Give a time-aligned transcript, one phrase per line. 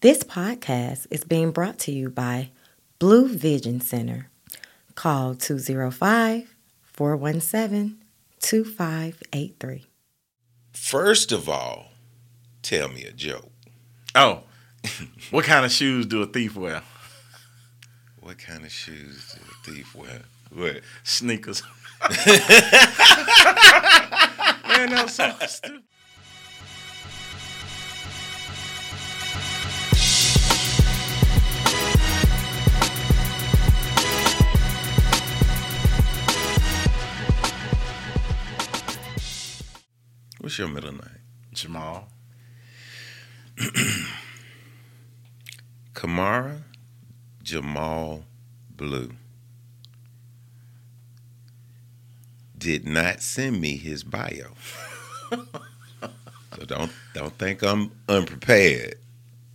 [0.00, 2.50] This podcast is being brought to you by
[3.00, 4.30] Blue Vision Center.
[4.94, 7.98] Call 205 417
[8.40, 9.86] 2583.
[10.72, 11.86] First of all,
[12.62, 13.50] tell me a joke.
[14.14, 14.44] Oh,
[15.32, 16.82] what kind of shoes do a thief wear?
[18.20, 20.22] What kind of shoes do a thief wear?
[20.52, 20.82] What?
[21.02, 21.64] Sneakers.
[22.02, 22.10] Man,
[24.90, 25.82] that was so stupid.
[40.40, 41.18] What's your middle name?
[41.52, 42.08] Jamal.
[45.94, 46.62] Camara
[47.42, 48.22] Jamal
[48.76, 49.10] Blue
[52.56, 54.52] did not send me his bio.
[55.30, 58.94] so don't don't think I'm unprepared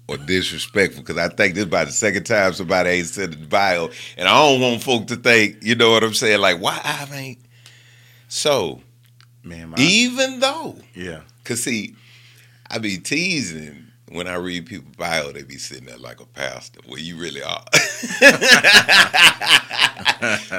[0.10, 3.38] or disrespectful because I think this is about the second time somebody ain't sent a
[3.38, 6.80] bio, and I don't want folk to think, you know what I'm saying, like why
[6.84, 7.40] I ain't.
[8.28, 8.82] So
[9.44, 11.22] Man, my, even though, yeah.
[11.44, 11.96] cause see,
[12.70, 16.80] I be teasing when I read people bio, they be sitting there like a pastor.
[16.88, 17.66] Well, you really are.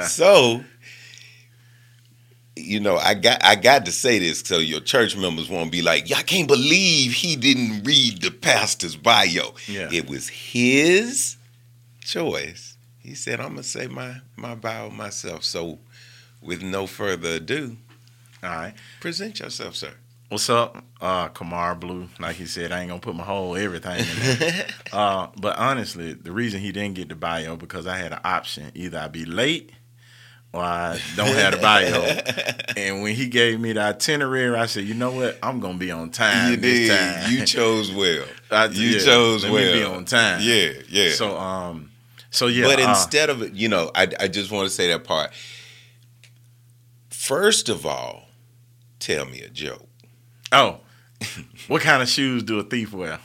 [0.07, 0.63] so,
[2.55, 5.81] you know, I got I got to say this so your church members won't be
[5.81, 9.89] like, "Y'all can't believe he didn't read the pastor's bio." Yeah.
[9.91, 11.37] It was his
[12.01, 12.77] choice.
[12.99, 15.79] He said, "I'm gonna say my my bio myself." So,
[16.41, 17.77] with no further ado,
[18.45, 18.73] All right.
[18.99, 19.93] present yourself, sir.
[20.29, 20.83] What's up?
[20.99, 22.09] Uh, Kamar Blue.
[22.19, 24.67] Like he said, I ain't gonna put my whole everything in there.
[24.93, 28.71] uh, but honestly, the reason he didn't get the bio because I had an option:
[28.73, 29.71] either I be late
[30.51, 32.01] or I don't have the bio.
[32.77, 35.37] and when he gave me the itinerary, I said, you know what?
[35.43, 36.97] I'm gonna be on time you this did.
[36.97, 37.31] time.
[37.31, 38.25] You chose well.
[38.51, 39.73] I- you yeah, chose let well.
[39.73, 40.39] me be on time.
[40.41, 41.11] Yeah, yeah.
[41.11, 41.91] So um,
[42.31, 42.65] so yeah.
[42.65, 45.31] but uh, instead of you know, I I just want to say that part.
[47.09, 48.24] First of all,
[48.99, 49.87] tell me a joke.
[50.51, 50.79] oh,
[51.67, 53.19] what kind of shoes do a thief wear?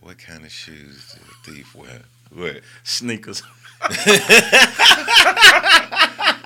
[0.00, 2.02] What kind of shoes do a thief wear?
[2.32, 2.60] What?
[2.82, 3.42] Sneakers.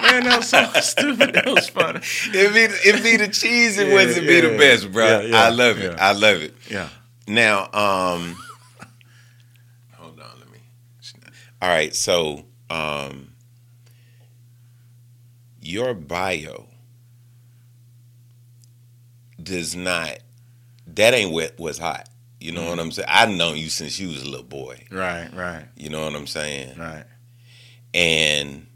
[0.02, 1.32] Man, that was so stupid.
[1.34, 2.00] That was funny.
[2.34, 3.78] It be it be the cheese.
[3.78, 5.06] It Yeah, wasn't be the best, bro.
[5.06, 5.92] yeah, yeah, I love it.
[5.92, 5.96] yeah.
[6.08, 6.54] I love it.
[6.70, 6.88] Yeah.
[7.26, 8.36] Now, um,
[9.94, 10.58] hold on, let me.
[11.62, 13.28] All right, so um,
[15.60, 16.66] your bio
[19.42, 20.18] does not.
[20.86, 22.08] That ain't what was hot.
[22.40, 23.08] You know what I'm saying?
[23.10, 24.84] I've known you since you was a little boy.
[24.90, 26.76] Right, right, You know what I'm saying?
[26.76, 27.04] right.
[27.94, 28.66] And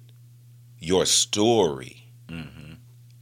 [0.78, 2.43] your story hmm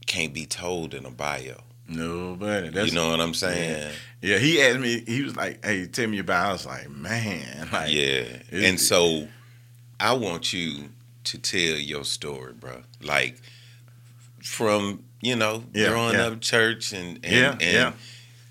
[0.05, 1.57] can't be told in a bio.
[1.87, 2.69] No, buddy.
[2.69, 3.91] That's, you know what I'm saying?
[4.21, 4.37] Yeah, yeah.
[4.37, 5.03] he asked me.
[5.05, 6.49] He was like, "Hey, tell me about." It.
[6.49, 8.23] I was like, "Man, like, yeah.
[8.51, 9.27] And so
[9.99, 10.89] I want you
[11.25, 12.83] to tell your story, bro.
[13.01, 13.41] Like
[14.43, 16.25] from, you know, Yeah, growing yeah.
[16.27, 17.95] up church and and, Yeah, and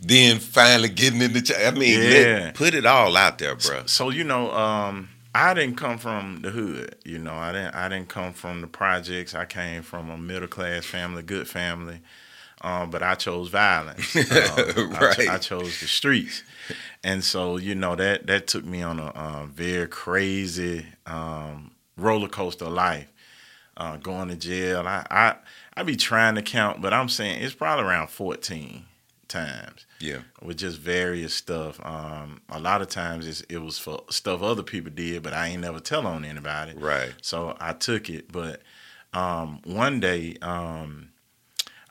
[0.00, 1.56] then finally getting into church.
[1.64, 3.86] I mean, let- put it all out there, bro.
[3.86, 6.94] So you know, um, I didn't come from the hood.
[7.04, 7.74] You know, I didn't.
[7.74, 9.34] I didn't come from the projects.
[9.34, 12.00] I came from a middle class family, good family.
[12.60, 14.14] Um, but I chose violence.
[14.16, 15.28] Um, I, Right.
[15.28, 16.42] I chose the streets,
[17.02, 22.28] and so you know that that took me on a, uh very crazy um, roller
[22.28, 23.08] coaster life.
[23.76, 24.86] Uh, going to jail.
[24.86, 25.34] I, I
[25.76, 28.84] I be trying to count, but I'm saying it's probably around 14
[29.28, 30.18] times Yeah.
[30.42, 31.80] with just various stuff.
[31.84, 35.48] Um, a lot of times it's, it was for stuff other people did, but I
[35.48, 36.74] ain't never tell on anybody.
[36.76, 37.12] Right.
[37.22, 38.30] So I took it.
[38.30, 38.62] But
[39.12, 41.08] um, one day, um,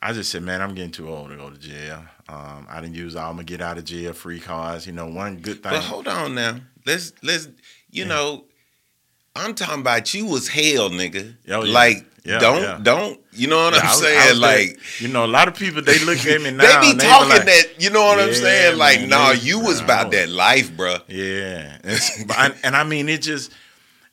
[0.01, 2.03] I just said, man, I'm getting too old to go to jail.
[2.29, 4.85] Um, I didn't use all my get out of jail free cards.
[4.87, 5.71] You know, one good thing.
[5.73, 6.57] But hold on now.
[6.85, 7.47] Let's let's
[7.89, 8.45] you know,
[9.35, 11.35] I'm talking about you was hell, nigga.
[11.49, 11.73] Oh, yeah.
[11.73, 12.79] Like Yeah, don't yeah.
[12.81, 14.19] don't you know what Yeah, I'm was- saying?
[14.25, 14.33] there.
[14.35, 16.63] like you know, a lot of people they look at me now.
[16.81, 18.77] they be and talking like, that, you know what I'm saying?
[18.77, 21.01] Like, man, nah, they- you was I about that life, bruh.
[21.07, 21.77] Yeah,
[22.29, 23.51] I- and I mean it just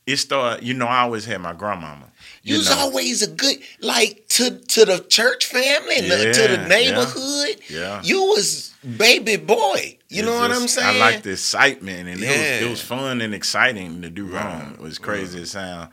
[0.07, 0.65] it started.
[0.65, 2.07] You know, I always had my grandmama.
[2.43, 2.79] You, You was know.
[2.79, 7.61] always a good like to to the church family and the- to the neighborhood.
[7.69, 8.01] Yeah.
[8.03, 9.99] You was baby boy.
[10.09, 10.97] You It know what I'm saying?
[10.97, 14.73] I like the excitement, and it was it was fun and exciting to do wrong.
[14.75, 15.91] It was crazy as sound,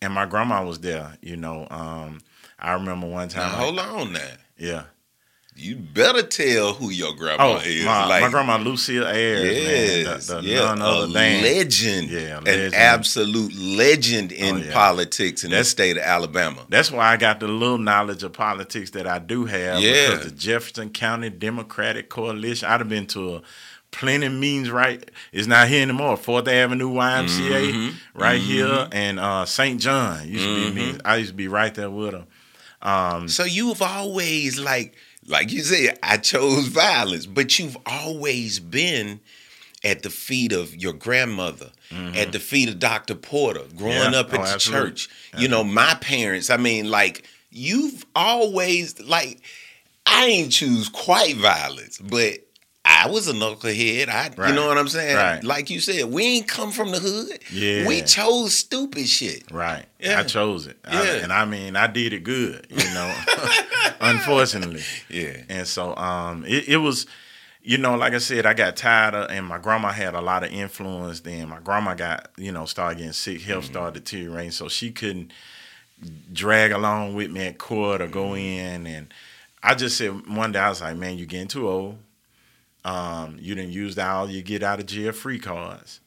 [0.00, 1.18] and my grandma was there.
[1.20, 2.20] You know, um,
[2.58, 3.50] I remember one Now time.
[3.58, 4.20] hold on now.
[4.56, 4.84] Yeah.
[5.60, 7.84] You better tell who your grandma Oh, is.
[7.84, 10.76] my, like, my grandma Lucille Ayers, man, Yes, the, the yeah, a
[11.06, 12.74] legend, Yeah, an legend.
[12.74, 14.72] absolute legend in Oh, yeah.
[14.72, 16.64] politics in That's- the state of Alabama.
[16.68, 19.80] That's why I got the little knowledge of politics that I do have.
[19.80, 20.10] Yeah.
[20.10, 23.42] Because the Jefferson County Democratic Coalition, I'd have been to a,
[23.90, 25.10] plenty means right.
[25.32, 26.16] It's not here anymore.
[26.16, 28.18] Fourth Avenue YMCA, Mm-hmm.
[28.20, 29.80] right here, and uh, St.
[29.80, 30.74] John used to Mm-hmm.
[30.74, 31.00] be means.
[31.04, 32.26] I used to be right there with them.
[32.80, 34.94] Um, So you've always like
[35.28, 39.20] like you said, I chose violence, but you've always been
[39.84, 41.70] at the feet of your grandmother,
[42.14, 43.14] at the feet of Dr.
[43.14, 44.12] Porter, growing Mm-hmm.
[44.14, 44.20] Yeah.
[44.20, 44.90] up at Oh, the absolutely.
[44.90, 45.08] church.
[45.36, 49.40] You know, my parents, I mean, like, you've always like
[50.04, 52.38] I ain't choose quite violence, but
[52.90, 54.08] I was a knucklehead.
[54.08, 55.14] I you know what I'm saying?
[55.16, 55.44] Right.
[55.44, 57.38] Like you said, we ain't come from the hood.
[57.52, 57.86] Yeah.
[57.86, 59.50] We chose stupid shit.
[59.52, 59.84] Right.
[60.00, 60.20] Yeah.
[60.20, 60.78] I chose it.
[60.84, 61.22] I- Yeah.
[61.22, 63.14] and I mean, I did it good, you know,
[64.00, 64.82] unfortunately.
[65.10, 65.36] Yeah.
[65.48, 67.06] And so um, it, it was,
[67.62, 70.42] you know, like I said, I got tired of, and my grandma had a lot
[70.44, 71.50] of influence then.
[71.50, 75.32] My grandma got, you know, started getting sick, health started deteriorating, so she couldn't
[76.32, 78.86] drag along with me at court or go in.
[78.86, 79.12] And
[79.62, 81.98] I just said one day, I was like, man, you're getting too old.
[82.88, 86.00] Um, you didn't use all you get out of jail free cards.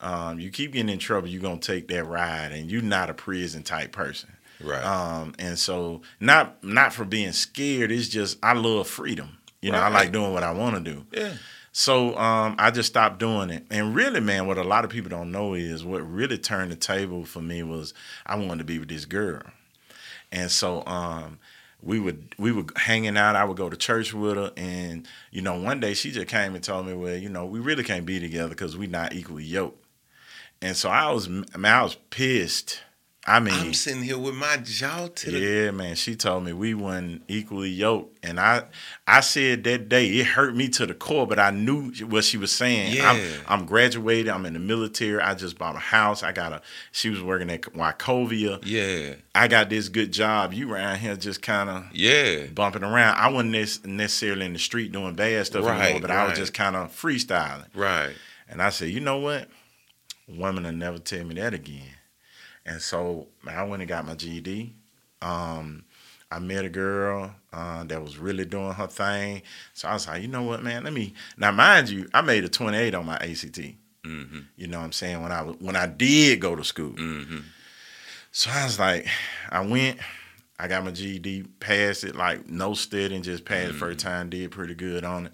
[0.00, 3.14] Um, you keep getting in trouble, you're gonna take that ride, and you're not a
[3.14, 4.30] prison type person.
[4.62, 4.82] Right.
[4.84, 9.38] Um, and so not not for being scared, it's just I love freedom.
[9.62, 11.06] You know, I like doing what I want to do.
[11.10, 11.34] yeah.
[11.76, 13.66] So um, I just stopped doing it.
[13.68, 16.76] And really, man, what a lot of people don't know is what really turned the
[16.76, 17.94] table for me was
[18.26, 19.42] I wanted to be with this girl.
[20.30, 21.40] And so um,
[21.84, 23.36] we would we were hanging out.
[23.36, 26.54] I would go to church with her, and you know, one day she just came
[26.54, 29.44] and told me, "Well, you know, we really can't be together because we're not equally
[29.44, 29.84] yoked."
[30.62, 32.80] And so I was, I mean, I was pissed.
[33.26, 35.94] I mean, I'm sitting here with my jaw to the yeah, man.
[35.94, 38.64] She told me we weren't equally yoked, and I,
[39.06, 42.36] I said that day it hurt me to the core, but I knew what she
[42.36, 43.00] was saying.
[43.00, 43.30] I'm, Yeah.
[43.48, 44.28] I'm graduated.
[44.28, 45.22] I'm in the military.
[45.22, 46.22] I just bought a house.
[46.22, 46.60] I got a.
[46.92, 48.60] She was working at Wachovia.
[48.62, 49.14] Yeah.
[49.34, 50.52] I got this good job.
[50.52, 52.44] You around here just kind of Yeah.
[52.48, 53.16] bumping around.
[53.16, 56.52] I wasn't necessarily in the street doing bad stuff Right, anymore, but I was just
[56.52, 57.64] kind of freestyling.
[57.74, 58.12] Right.
[58.50, 59.48] And I said, you know what?
[60.28, 61.88] Women will never tell me that again.
[62.66, 64.74] And so I went and got my GED.
[65.20, 65.84] Um,
[66.30, 69.42] I met a girl uh, that was really doing her thing.
[69.72, 70.84] So I was like, you know what, man?
[70.84, 73.60] Let me now, mind you, I made a 28 on my ACT.
[74.04, 74.40] Mm-hmm.
[74.56, 75.22] You know what I'm saying?
[75.22, 76.92] When I was when I did go to school.
[76.92, 77.38] Mm-hmm.
[78.32, 79.06] So I was like,
[79.48, 79.98] I went,
[80.58, 84.50] I got my GED, passed it like no studying, just passed the first time, did
[84.50, 85.32] pretty good on it.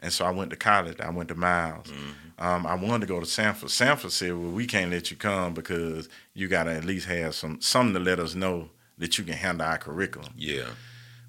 [0.00, 1.00] And so I went to college.
[1.00, 1.92] I went to Miles.
[2.38, 3.64] Um, I wanted to go to Samford.
[3.64, 7.34] Samford said, "Well, we can't let you come because you got to at least have
[7.34, 10.68] some something to let us know that you can handle our curriculum." Yeah.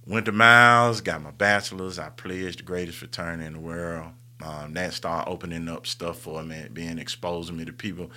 [0.06, 1.98] Went to Miles, got my bachelor's.
[2.00, 4.12] I pledged the greatest fraternity in the world.
[4.42, 8.10] Um, that started opening up stuff for me, being exposing me to people,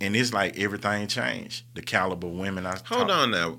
[0.00, 1.64] and it's like everything changed.
[1.74, 3.58] The caliber of women I Hold talk- on now.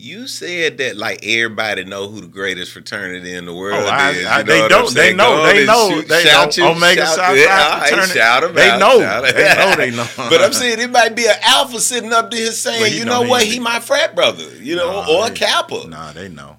[0.00, 4.10] You said that like everybody know who the greatest fraternity in the world Oh, I-
[4.12, 4.26] is.
[4.26, 6.64] I- you know they don't- they know, they know, they shout know.
[6.66, 8.14] you- Omega shout- Psi yeah, Phi all right, fraternity.
[8.18, 9.00] shout 'em They out, know.
[9.00, 9.22] shout.
[9.24, 10.06] They know, they know.
[10.16, 13.22] but I'm saying it might be an alpha sitting up there saying, Well, you know
[13.24, 15.88] know what, ain't- he my frat brother, you know, Nah, or a Kappa.
[15.88, 16.58] Nah, they know.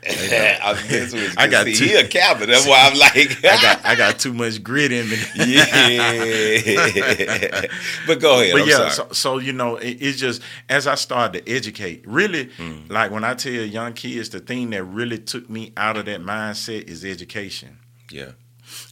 [0.06, 2.46] I guess it was I got see, two- he a Kappa.
[2.46, 5.16] That's why I'm like, I got I got too much grit in me.
[5.36, 7.62] yeah.
[8.06, 8.52] but go ahead.
[8.52, 12.06] but I'm yeah, so, so you know, it, it's just as I started to educate.
[12.06, 12.80] Really, Hmm.
[12.88, 16.20] like when I tell young kids, the thing that really took me out of that
[16.20, 17.78] mindset is education.
[18.10, 18.32] yeah.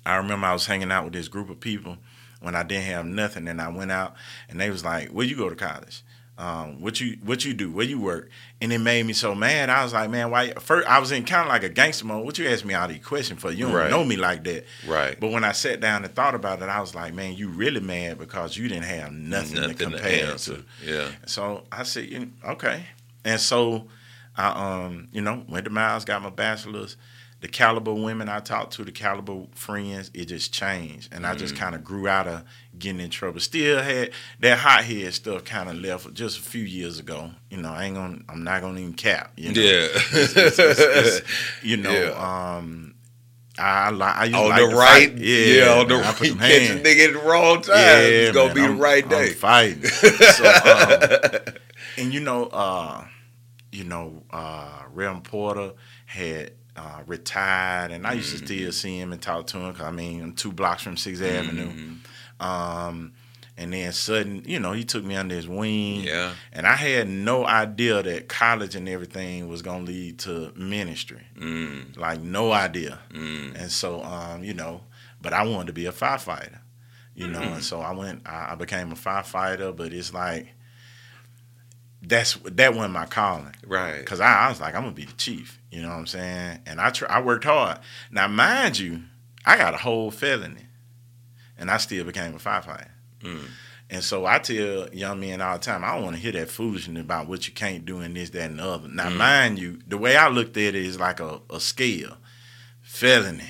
[0.07, 1.99] I remember I was hanging out with this group of people
[2.41, 4.15] when I didn't have nothing, and I went out,
[4.49, 6.03] and they was like, "Where you go to college?
[6.39, 7.71] Um, what you what you do?
[7.71, 8.29] Where you work?"
[8.61, 9.71] And it made me so mad.
[9.71, 12.27] I was like, "Man, why?" First, I was in kind of like a gangster mode.
[12.27, 13.51] What you ask me all these questions for?
[13.51, 13.91] You don't Right.
[13.91, 15.19] know me like that, Right.
[15.19, 17.81] But when I sat down and thought about it, I was like, "Man, you really
[17.81, 20.57] mad because you didn't have nothing, Nothing to to compare answer.
[20.57, 21.09] to." Yeah.
[21.27, 22.85] So I said, you okay.
[23.25, 23.89] And so
[24.37, 26.97] I um, you know, went to Miles, got my bachelor's.
[27.41, 31.13] The caliber women I talked to, the caliber friends, it just changed.
[31.13, 31.59] And I just Mm.
[31.59, 32.43] kind of grew out of
[32.79, 33.41] getting in trouble.
[33.41, 37.31] Still had that hothead stuff kind of left just a few years ago.
[37.51, 39.33] You know, I ain't gonna I'm not gonna even cap.
[39.37, 39.61] You know?
[39.61, 39.71] Yeah.
[39.71, 41.23] It's- it's- it's-
[41.63, 42.57] you know, Yeah.
[42.59, 42.95] um
[43.59, 45.19] I li- I used on like the right, fight.
[45.19, 47.77] yeah, on the right, catch a nigga at the wrong time.
[47.77, 49.29] Yeah, it's gonna man, be I'm- the right I'm day.
[49.33, 49.85] fighting.
[49.89, 51.55] so, um,
[51.99, 53.05] and you know, uh,
[53.73, 55.73] you know, uh, Rem Porter
[56.07, 58.47] had uh, retired, and I used to Mm-hmm.
[58.47, 59.73] still see him and talk to him.
[59.75, 61.71] 'cause, I mean, I'm two blocks from 6th Avenue.
[61.73, 62.47] Mm-hmm.
[62.47, 63.13] Um,
[63.59, 66.03] and then sudden, you know, he took me under his wing.
[66.03, 66.35] Yeah.
[66.53, 71.27] And I had no idea that college and everything was gonna lead to ministry.
[71.39, 72.99] Mm, Like no idea.
[73.11, 74.83] mm, And so, um, you know,
[75.23, 76.59] but I wanted to be a firefighter,
[77.15, 77.55] you know, Mm-hmm.
[77.55, 80.49] and so I went, I, I became a firefighter, but it's like,
[82.07, 83.55] that's, that wasn't my calling.
[83.67, 84.05] right.
[84.07, 86.61] Cause I, I was like, I'm gonna be the chief, you know what I'm saying?
[86.67, 87.79] And I, tr- I worked hard.
[88.11, 89.01] Now, mind you,
[89.45, 90.67] I got a whole felony,
[91.59, 92.91] and I still became a firefighter.
[93.23, 93.41] Mm.
[93.89, 96.51] And so I tell young men all the time, I don't want to hear that
[96.51, 98.89] foolishness about what you can't do and this, that, and the other.
[98.89, 99.17] Now, Mm.
[99.17, 102.17] mind you, the way I looked at it is like a, a scale,
[102.83, 103.45] felony.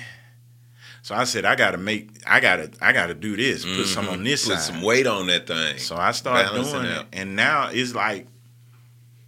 [1.01, 4.23] So I said, I gotta make, I gotta, I gotta do this, put some on
[4.23, 4.51] this Mm-hmm.
[4.53, 4.73] Put side.
[4.73, 5.77] some weight on that thing.
[5.77, 7.01] So I started Balancing doing out.
[7.03, 8.27] it, and now it's like,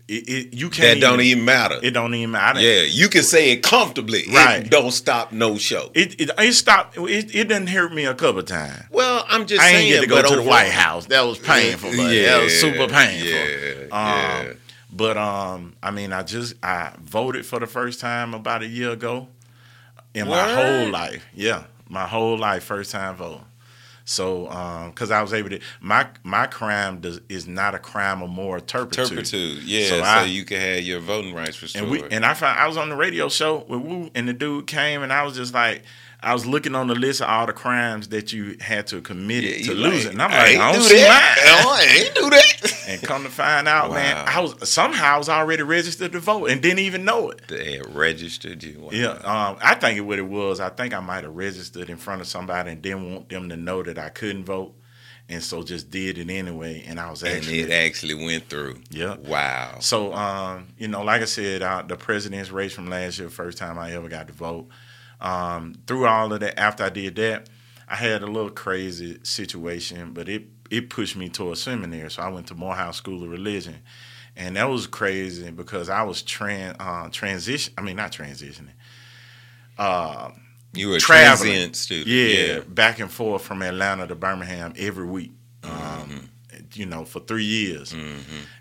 [0.10, 1.00] it, it you can't.
[1.00, 1.80] that don't even matter.
[1.82, 2.60] It don't even matter.
[2.60, 4.24] yeah, you can say it comfortably.
[4.32, 4.64] Right.
[4.66, 5.92] It don't stop no show.
[5.94, 6.98] It it, it stopped.
[6.98, 8.84] It, it didn't hurt me a couple times.
[8.92, 9.88] well, I'm just I saying.
[9.94, 11.06] ain't get to go to the White House.
[11.08, 12.22] That was painful, buddy.
[12.24, 13.30] that was super painful.
[13.30, 14.54] Yeah, Um, yeah.
[14.92, 18.92] But um, I mean, I just I voted for the first time about a year
[18.92, 19.28] ago
[20.16, 21.24] in my whole life.
[21.36, 23.42] Yeah, my whole life, first time vote.
[24.10, 28.24] So, um, because I was able to, my my crime does, is not a crime
[28.24, 29.08] of moral turpitude.
[29.10, 31.84] Turpitude, yeah, So so, I- you can have your voting rights restored.
[31.84, 34.34] And we and I found I was on the radio show with Woo, and the
[34.34, 35.84] dude came, and I was just like,
[36.22, 39.44] I was looking on the list of all the crimes that you had to commit
[39.44, 41.64] Yeah, to lose it, and I'm I like, I don't do see that.
[41.66, 41.88] mine.
[41.90, 42.76] I ain't do that.
[42.90, 46.50] And come to find out, man, I was somehow I was already registered to vote
[46.50, 47.48] and didn't even know it.
[47.48, 48.80] They had registered you.
[48.80, 48.90] Wow.
[48.92, 50.60] Yeah, um, I think it what it was.
[50.60, 53.56] I think I might have registered in front of somebody and didn't want them to
[53.56, 54.74] know that I couldn't vote,
[55.30, 56.84] and so just did it anyway.
[56.88, 58.82] And I was and actually it actually went through.
[58.90, 59.18] Yeah.
[59.18, 59.78] Wow.
[59.82, 63.60] So, um, you know, like I said, uh, the president's race from last year, first
[63.60, 64.68] time I ever got to vote.
[65.22, 67.50] Um, through all of that, after I did that,
[67.88, 72.10] I had a little crazy situation, but it it pushed me to a seminary.
[72.12, 73.80] So I went to Morehouse School of Religion,
[74.36, 77.74] and that was crazy because I was tran uh, transition.
[77.78, 78.74] I mean, not transitioning.
[79.78, 80.32] Uh,
[80.74, 82.08] You were a transient student.
[82.08, 85.32] yeah, back and forth from Atlanta to Birmingham every week.
[85.64, 86.26] Um, Mm-hmm.
[86.74, 87.94] You know, for three years.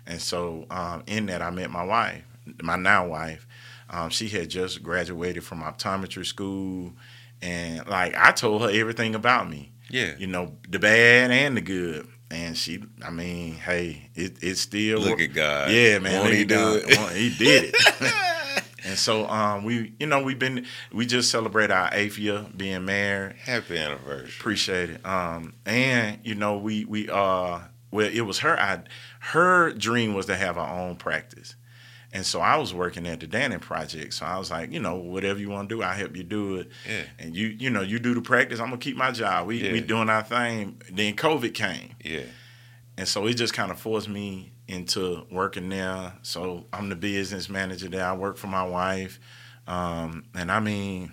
[0.07, 2.23] And so um, in that, I met my wife,
[2.63, 3.45] my now wife.
[3.89, 6.93] Um, she had just graduated from optometry school,
[7.41, 9.71] and like I told her everything about me.
[9.89, 10.13] Yeah.
[10.17, 12.07] You know, the bad and the good.
[12.31, 15.71] And she, I mean, hey, it it still Look at God.
[15.71, 16.21] yeah, man.
[16.21, 16.83] Won't he do God.
[16.85, 17.15] it?
[17.15, 18.13] He did it.
[18.85, 22.85] and so um, we, you know, we've been we just celebrated our eighth year being
[22.85, 23.35] married.
[23.37, 24.29] Happy anniversary.
[24.39, 25.05] Appreciate it.
[25.05, 27.59] Um, and you know, we we uh,
[27.91, 28.59] well, it was her.
[28.59, 28.81] I,
[29.19, 31.55] her dream was to have her own practice.
[32.11, 34.15] And so I was working at the Dannon Project.
[34.15, 36.55] So I was like, you know, whatever you want to do, I help you do
[36.55, 36.69] it.
[36.89, 37.03] Yeah.
[37.19, 38.59] And you, you know, you do the practice.
[38.59, 39.45] I'm gonna keep my job.
[39.47, 40.81] We we doing our thing.
[40.91, 41.95] Then COVID came.
[42.03, 42.21] Yeah.
[42.97, 46.13] And so it just kind of forced me into working there.
[46.23, 48.05] So I'm the business manager there.
[48.05, 49.19] I work for my wife.
[49.67, 51.11] Um, and I mean,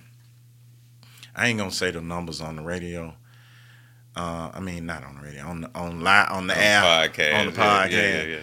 [1.34, 3.14] I ain't gonna say the numbers on the radio.
[4.16, 7.12] Uh, I mean, not on the radio, on the on li- on the On app,
[7.12, 7.38] podcast.
[7.38, 7.90] on the podcast.
[7.90, 8.40] yeah, yeah, yeah, yeah.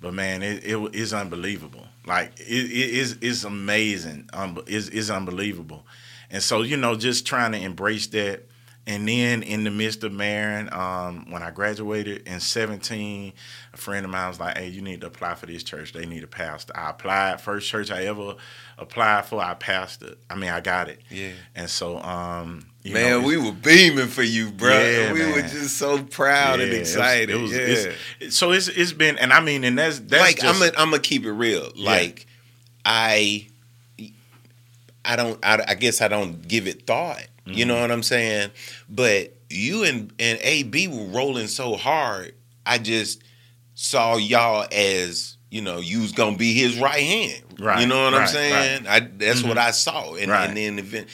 [0.00, 1.86] But man, it, it it's unbelievable.
[2.06, 4.28] Like it, it is it's amazing.
[4.32, 5.86] Um, it's, it's unbelievable.
[6.30, 8.48] And so you know, just trying to embrace that.
[8.84, 13.32] And then in the midst of marrying, um, when I graduated in 17,
[13.72, 15.92] a friend of mine was like, "Hey, you need to apply for this church.
[15.92, 17.40] They need a pastor." I applied.
[17.40, 18.34] First church I ever
[18.78, 20.18] applied for, I passed it.
[20.28, 21.00] I mean, I got it.
[21.10, 21.30] Yeah.
[21.54, 24.70] And so, um, you Man, know, we were beaming for you, bro.
[24.70, 27.30] Yeah, we were just so proud and yeah, it was- excited.
[27.30, 27.58] it was- yeah.
[28.20, 30.72] it's- so it's it's been, and I mean, and that's that's like just, I'm gonna
[30.82, 31.70] I'm gonna keep it real.
[31.76, 32.26] Like
[32.84, 33.46] I
[35.04, 37.22] I don't I, I guess I don't give it thought.
[37.44, 37.68] You Mm-hmm.
[37.68, 38.50] know what I'm saying?
[38.88, 42.34] But you and and AB were rolling so hard.
[42.64, 43.22] I just
[43.74, 47.42] saw y'all as you know you was gonna be his right hand.
[47.58, 48.86] Right, You know what I'm right, saying?
[48.88, 50.14] I that's what I saw.
[50.14, 50.48] And, Right.
[50.48, 51.08] and then event.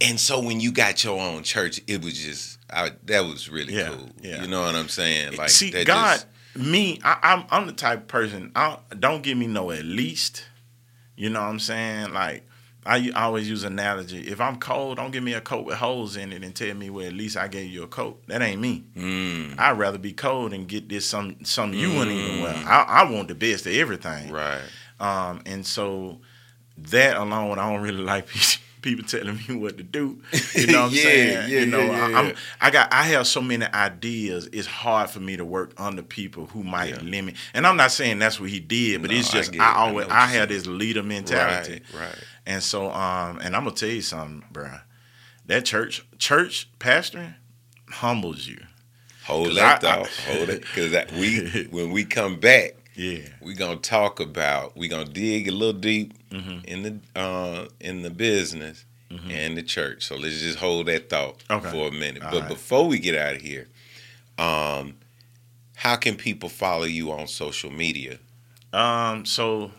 [0.00, 3.74] And so when you got your own church, it was just I, that was really
[3.74, 4.10] Yeah, cool.
[4.22, 4.42] yeah.
[4.42, 5.36] You know what I'm saying?
[5.36, 6.26] Like See, that God, just-
[6.56, 8.52] me, I, I'm I'm the type of person.
[8.54, 10.44] I don't give me no at least.
[11.16, 12.12] You know what I'm saying?
[12.12, 12.44] Like
[12.86, 14.28] I always use analogy.
[14.28, 16.88] If I'm cold, don't give me a coat with holes in it and tell me,
[16.90, 18.22] well, at least I gave you a coat.
[18.28, 18.84] That ain't me.
[18.96, 22.54] Mm, I'd rather be cold and get this some some you wouldn't even wear.
[22.54, 24.30] I, I want the best of everything.
[24.30, 24.62] right.
[25.00, 26.20] Um, and so
[26.76, 30.20] that alone, I don't really like people telling me what to do.
[30.54, 31.50] You know what I'm saying?
[31.50, 32.34] yeah, you know, yeah, yeah, I, I'm.
[32.60, 34.48] I got I have so many ideas.
[34.52, 37.36] It's hard for me to work under people who might limit.
[37.54, 39.72] And I'm not saying that's what he did, but No, it's just I.
[39.72, 41.82] I always I, you're have this leader mentality.
[41.94, 42.24] Right, right.
[42.46, 44.70] And so, um, and I'm gonna tell you something, bro.
[45.46, 47.34] That church church pastoring
[47.88, 48.58] humbles you.
[49.24, 50.08] Hold that I- I- thought.
[50.26, 53.28] Hold it, because we when we come back, Yeah.
[53.40, 56.58] we gonna talk about We're gonna dig a little deep Mm-hmm.
[56.66, 58.84] in the uh, in the business
[59.30, 60.04] and the church.
[60.04, 61.70] So let's just hold that thought Okay.
[61.70, 62.22] for a minute.
[62.22, 62.48] All but right.
[62.50, 63.66] before we get out of here,
[64.36, 64.96] um,
[65.76, 68.18] how can people follow you on social media?
[68.72, 69.70] Um, so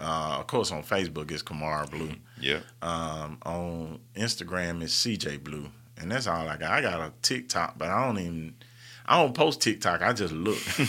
[0.00, 2.12] uh, of course on Facebook it's Camara Blue.
[2.40, 6.70] Yeah, Um, on Instagram is CJ Blue, and that's all I got.
[6.70, 8.54] I got a TikTok, but I don't even.
[9.06, 10.02] I don't post TikTok.
[10.02, 10.58] I just look.
[10.78, 10.86] yeah.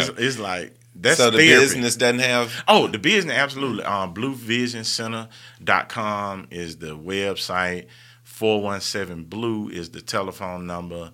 [0.00, 1.58] It's, it's like that's so the therapy.
[1.60, 2.64] business doesn't have.
[2.68, 3.84] Oh, the business absolutely.
[3.84, 7.86] Um, BlueVisionCenter.com is the website.
[8.24, 11.10] Four one seven Blue is the telephone number.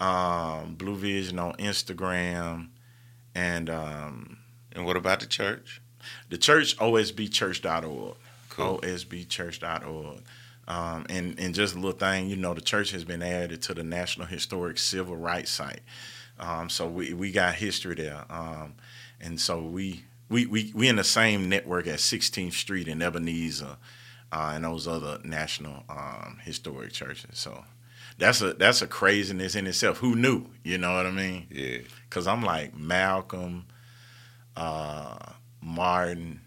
[0.00, 2.68] Um, Blue Vision on Instagram,
[3.34, 4.38] and um,
[4.72, 5.80] And what about the church?
[6.30, 8.14] the church osbchurch.org.
[8.50, 8.78] Cool.
[8.80, 10.22] osbchurch.org.
[10.68, 13.74] Um, and and just a little thing, you know, the church has been added to
[13.74, 15.80] the National Historic Civil Rights Site.
[16.38, 18.24] Um, so we, we got history there.
[18.30, 18.74] Um,
[19.20, 23.76] and so we, we we we in the same network at 16th Street in Ebenezer
[24.32, 27.38] uh, and those other national um, historic churches.
[27.38, 27.64] So
[28.18, 29.98] that's a that's a craziness in itself.
[29.98, 30.46] Who knew?
[30.64, 31.46] You know what I mean?
[31.50, 31.78] Yeah.
[32.10, 33.66] Cause I'm like Malcolm,
[34.56, 35.16] uh,
[35.60, 36.40] Martin.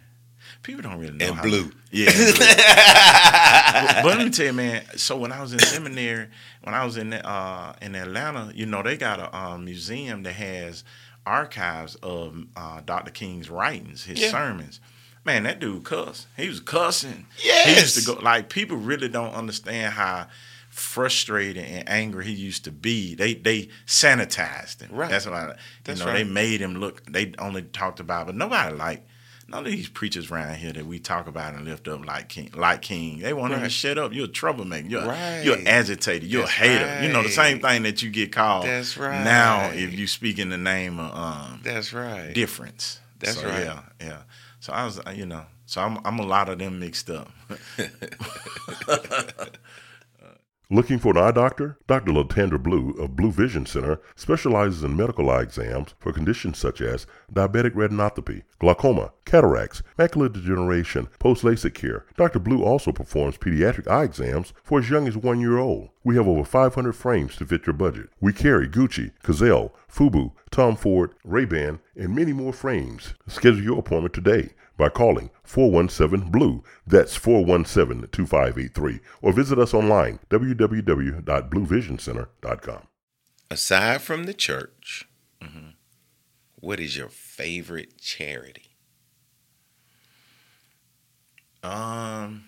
[0.64, 1.72] People don't really know And how- Blue.
[1.92, 2.12] Yeah.
[2.12, 2.34] Blue.
[2.38, 4.84] but, but let me tell you, man.
[4.96, 6.28] So when I was in seminary,
[6.64, 10.34] when I was in uh, in Atlanta, you know, they got a um, museum that
[10.34, 10.84] has
[11.26, 13.12] archives of uh, Dr.
[13.12, 14.32] King's writings, his Yeah.
[14.32, 14.80] sermons.
[15.24, 16.26] Man, that dude cuss.
[16.36, 17.28] He was cussing.
[17.38, 20.28] He used to go like people really don't understand how
[20.70, 23.14] frustrated and angry he used to be.
[23.14, 24.90] They they sanitized him.
[24.96, 25.10] Right.
[25.12, 26.14] That's why you That's know right.
[26.14, 27.06] they made him look.
[27.06, 29.06] They only talked about, but nobody like
[29.52, 32.50] none of these preachers around here that we talk about and lift up like King.
[32.56, 34.14] Like King, they want him to shut up.
[34.14, 34.88] You're a troublemaker.
[34.88, 35.42] You're Right.
[35.44, 36.30] you're agitated.
[36.30, 37.04] You're That's a hater.
[37.06, 38.66] You know the same thing that you get called.
[38.66, 39.24] That's right.
[39.24, 42.34] Now, if you speak in the name of um, That's right.
[42.34, 43.00] difference.
[43.20, 43.64] That's So, right.
[43.66, 44.18] Yeah, yeah.
[44.60, 47.30] So I was, you know, so I'm I'm a lot of them mixed up.
[50.74, 51.78] Looking for an eye doctor?
[51.86, 52.14] Dr.
[52.14, 57.06] Latandra Blue of Blue Vision Center specializes in medical eye exams for conditions such as
[57.30, 62.06] diabetic retinopathy, glaucoma, cataracts, macular degeneration, post LASIK care.
[62.16, 62.40] Dr.
[62.40, 65.90] Blue also performs pediatric eye exams for as young as one year old.
[66.06, 68.08] We have over 500 frames to fit your budget.
[68.22, 73.14] We carry Gucci, Cazal, Fubu, Tom Ford, Ray-Ban, and many more frames.
[73.28, 76.64] Schedule your appointment today by calling 417 Blue.
[76.88, 79.00] That's 417 2583.
[79.22, 82.88] Or visit us online, www.bluevisioncenter.com.
[83.50, 85.08] Aside from the church,
[85.44, 85.70] Mm-hmm.
[86.60, 88.68] what is your favorite charity?
[91.64, 92.46] Um,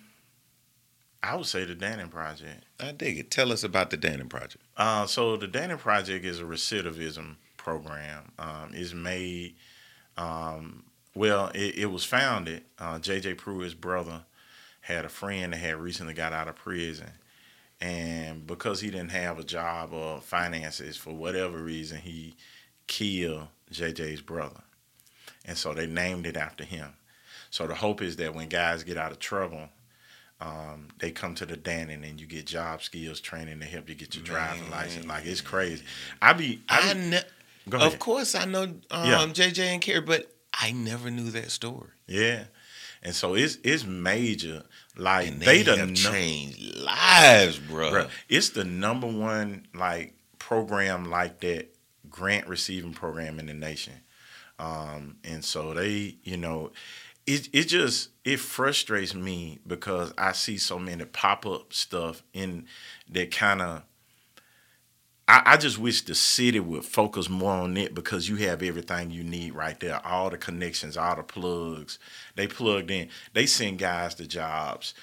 [1.21, 2.65] I would say the Dannon Project.
[2.79, 3.31] I dig it.
[3.31, 4.63] Tell us about the Dannon Project.
[4.77, 8.31] Uh, so the Dannon Project is a recidivism program.
[8.39, 9.55] Um, it's made,
[10.17, 10.83] um,
[11.15, 12.63] well, it, it was founded.
[12.79, 13.35] Uh, J.J.
[13.35, 14.21] Pruitt's brother
[14.81, 17.11] had a friend that had recently got out of prison.
[17.79, 22.35] And because he didn't have a job or finances for whatever reason, he
[22.87, 24.61] killed JJ's brother.
[25.45, 26.93] And so they named it after him.
[27.49, 29.69] So the hope is that when guys get out of trouble,
[30.41, 33.95] um, they come to the Dannon and you get job skills training to help you
[33.95, 35.05] get your driving license.
[35.05, 35.83] Like it's crazy.
[36.21, 37.17] I be, I, I be
[37.69, 39.25] go of course I know um, Yeah.
[39.27, 41.89] JJ and Kerry, but I never knew that story.
[42.07, 42.45] yeah.
[43.05, 44.63] And so it's it's major.
[44.95, 47.91] Like And they, they, num- changed lives, bro.
[47.91, 51.75] Bruh, it's the number one like program like that
[52.09, 53.95] grant receiving program in the nation.
[54.57, 56.71] Um, and so they, you know,
[57.27, 62.67] it it just it frustrates me because I see so many pop up stuff in
[63.09, 63.83] that kind of.
[65.27, 69.09] I, I just wish the city would focus more on it because you have everything
[69.11, 70.05] you need right there.
[70.05, 71.97] All the connections, all the plugs.
[72.35, 73.09] They plugged in.
[73.33, 74.93] They send guys to jobs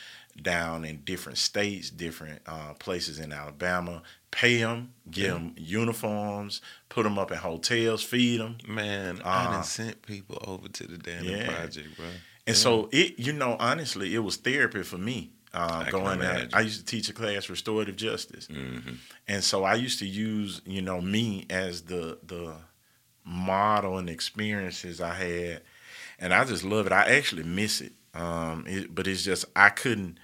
[0.41, 4.03] down in different states, different uh, places in Alabama.
[4.31, 8.59] Pay them, give them uniforms, put them up in hotels, feed them.
[8.67, 11.49] Man, I Uh, done sent people over to the Dannon Yeah.
[11.49, 12.07] Project, bro.
[12.47, 15.31] And so it, you know, honestly, it was therapy for me.
[15.53, 16.51] Uh, I going imagine.
[16.53, 18.95] I used to teach a class, restorative justice, Mm-hmm.
[19.29, 22.55] and so I used to use, you know, me as the the
[23.25, 25.63] model and experiences I had,
[26.19, 26.93] and I just love it.
[26.93, 30.19] I actually miss it, um, it, but it's just I couldn't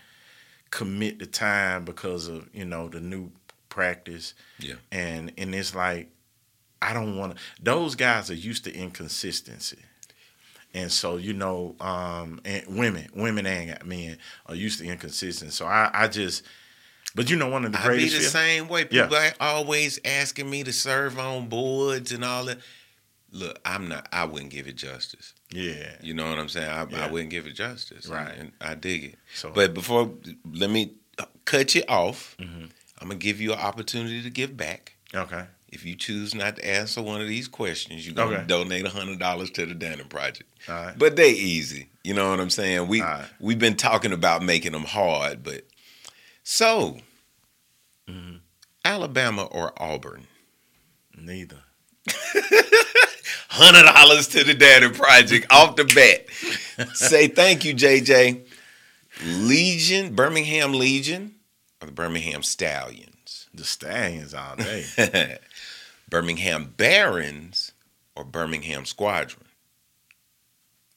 [0.71, 3.31] commit the time because of you know the new
[3.69, 4.75] practice, Yeah.
[4.93, 6.09] and and it's like
[6.81, 7.43] I don't want to.
[7.61, 9.79] Those guys are used to inconsistency.
[10.77, 15.51] And so, you know, um, and women, women and men are used to inconsistency.
[15.51, 16.45] So I, I just,
[17.15, 18.17] but you know, one of the I be greatest.
[18.17, 18.87] the same way.
[18.91, 19.05] Yeah.
[19.05, 22.59] People are always asking me to serve on boards and all that.
[23.33, 24.07] Look, I'm not.
[24.13, 25.33] I wouldn't give it justice.
[25.51, 25.97] Yeah.
[26.03, 26.69] You know what I'm saying?
[26.69, 27.07] I, Yeah.
[27.07, 28.07] I wouldn't give it justice.
[28.07, 28.35] Right.
[28.37, 29.19] And I dig it.
[29.35, 30.13] So- but before,
[30.53, 30.93] let me
[31.47, 32.37] cut you off.
[32.39, 32.71] Mhm.
[33.01, 34.97] I'm gonna give you an opportunity to give back.
[35.15, 35.47] Okay.
[35.77, 38.47] If you choose not to answer one of these questions, you're gonna Okay.
[38.47, 40.49] donate hundred dollars to the Dannon Project.
[40.67, 40.95] Right.
[40.97, 41.89] But they easy.
[42.03, 42.89] You know what I'm saying?
[42.89, 43.27] We right.
[43.39, 45.65] we've been talking about making them hard, but
[46.43, 46.99] so
[48.09, 48.41] Mhm.
[48.87, 50.27] Alabama or Auburn?
[51.15, 51.59] Neither.
[53.49, 56.89] Hundred dollars to the Daddy Project off the bat.
[56.97, 58.47] Say thank you, JJ.
[59.25, 61.35] Legion, Birmingham Legion,
[61.83, 63.49] or the Birmingham Stallions?
[63.55, 65.39] The Stallions all day.
[66.09, 67.73] Birmingham Barons
[68.15, 69.45] or Birmingham Squadron?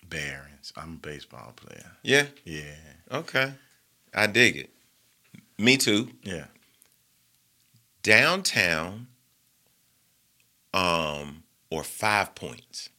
[0.07, 0.73] Barons.
[0.75, 1.91] I'm a baseball player.
[2.03, 2.27] Yeah.
[2.43, 2.75] Yeah.
[3.11, 3.53] Okay.
[4.13, 4.69] I dig it.
[5.57, 6.09] Me too.
[6.23, 6.45] Yeah.
[8.01, 9.07] Downtown
[10.73, 12.89] um or five points.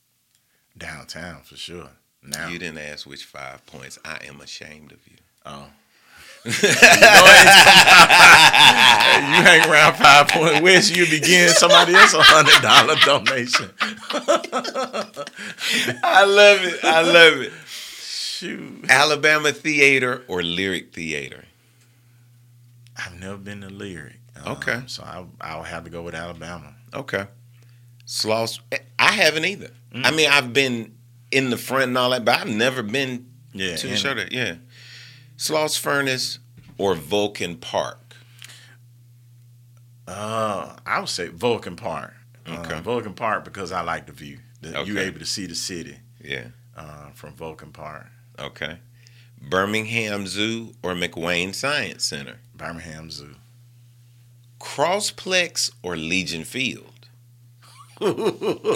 [0.76, 1.90] Downtown for sure.
[2.22, 2.48] Now.
[2.48, 3.98] You didn't ask which five points.
[4.04, 5.16] I am ashamed of you.
[5.46, 5.66] Oh.
[6.44, 6.52] You,
[9.44, 13.70] hang around five point west, you begin somebody else a hundred dollar donation.
[16.02, 16.84] I love it.
[16.84, 17.52] I love it.
[17.66, 18.86] Shoot.
[18.88, 21.44] Alabama theater or lyric theater?
[22.96, 24.18] I've never been to lyric.
[24.44, 24.82] Um, Okay.
[24.86, 26.74] So I I'll have to go with Alabama.
[26.94, 27.26] Okay.
[28.06, 28.60] Sloss.
[28.98, 29.70] I haven't either.
[29.94, 30.06] Mm.
[30.06, 30.94] I mean, I've been
[31.30, 33.76] in the front and all that, but I've never been Yeah.
[33.76, 34.14] to the show.
[34.14, 34.56] That yeah.
[35.40, 36.38] Sloss Furnace
[36.76, 38.14] or Vulcan Park?
[40.06, 42.12] Uh, I would say Vulcan Park.
[42.46, 42.74] Okay.
[42.74, 44.40] Uh, Vulcan Park because I like the view.
[44.60, 46.48] The, You're able to see the city Yeah.
[46.76, 48.06] uh, from Vulcan Park.
[48.38, 48.76] Okay.
[49.40, 52.36] Birmingham Zoo or McWane Science Center?
[52.54, 53.36] Birmingham Zoo.
[54.60, 57.08] Crossplex or Legion Field?
[58.00, 58.20] Legion.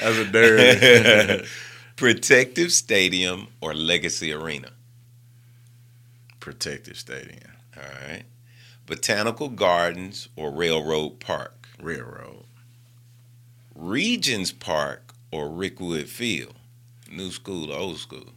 [0.00, 1.46] That's a dirty.
[1.96, 4.70] Protective Stadium or Legacy Arena?
[6.40, 7.52] Protective Stadium.
[7.76, 8.24] All right.
[8.86, 11.68] Botanical Gardens or Railroad Park?
[11.80, 12.44] Railroad.
[13.74, 16.54] Regions Park or Rickwood Field?
[17.10, 18.30] New school or old school?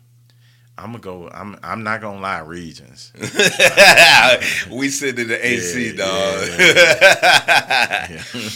[0.77, 1.27] I'm gonna go.
[1.33, 1.57] I'm.
[1.63, 2.41] I'm not gonna lie.
[2.41, 3.11] Regions.
[4.71, 6.07] we sit in the AC, Yeah,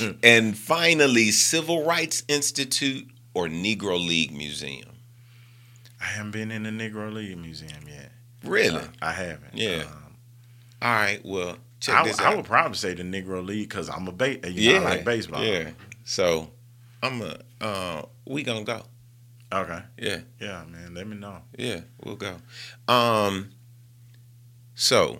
[0.03, 0.15] dog.
[0.23, 4.90] and finally, Civil Rights Institute or Negro League Museum?
[6.01, 8.11] I haven't been in the Negro League Museum yet.
[8.43, 8.75] Really?
[8.75, 9.53] Uh, I haven't.
[9.53, 9.83] Yeah.
[9.85, 10.15] Um,
[10.81, 11.21] All right.
[11.23, 14.49] Well, check I, this I would probably say the Negro League because I'm a ba-
[14.49, 15.43] you know, I like baseball.
[15.43, 15.71] Yeah.
[16.03, 16.49] So,
[17.03, 17.37] I'm a.
[17.59, 18.83] Uh, we gonna go.
[19.53, 19.81] Okay.
[19.99, 20.19] Yeah.
[20.39, 20.95] Yeah, man.
[20.95, 21.37] Let me know.
[21.57, 22.37] Yeah, we'll go.
[22.87, 23.51] Um,
[24.73, 25.19] so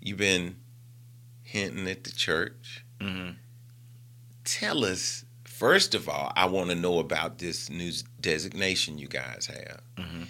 [0.00, 0.56] you've been
[1.42, 2.84] hinting at the church.
[3.00, 3.30] Mm-hmm.
[4.44, 5.24] Tell us
[5.58, 6.32] first of all.
[6.36, 10.26] I want to know about this new designation you guys have, Mhm.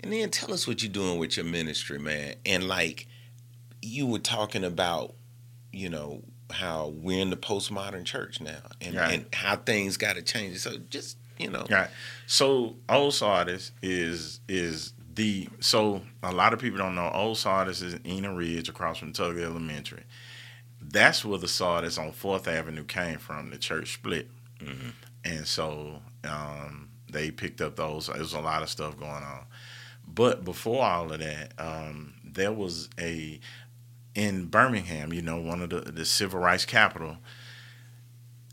[0.00, 2.36] and then tell us what you're doing with your ministry, man.
[2.46, 3.06] And like
[3.80, 5.14] you were talking about,
[5.72, 9.12] you know how we're in the postmodern church now, and, Right.
[9.14, 10.58] and how things got to change.
[10.58, 11.90] So just you know, Right.
[12.26, 17.80] So Old Sardis is is the so a lot of people don't know Old Sardis
[17.82, 20.04] is in Enon Ridge across from Tug Elementary.
[20.80, 23.50] That's where the Sardis on Fourth Avenue came from.
[23.50, 24.28] The church split,
[24.62, 24.92] Mhm.
[25.24, 28.06] and so um, they picked up those.
[28.06, 29.44] There was a lot of stuff going on,
[30.06, 33.40] but before all of that, um, there was a
[34.14, 35.12] in Birmingham.
[35.12, 37.18] You know, one of the the civil rights capital.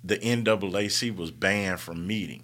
[0.03, 2.43] The NAACP was banned from meeting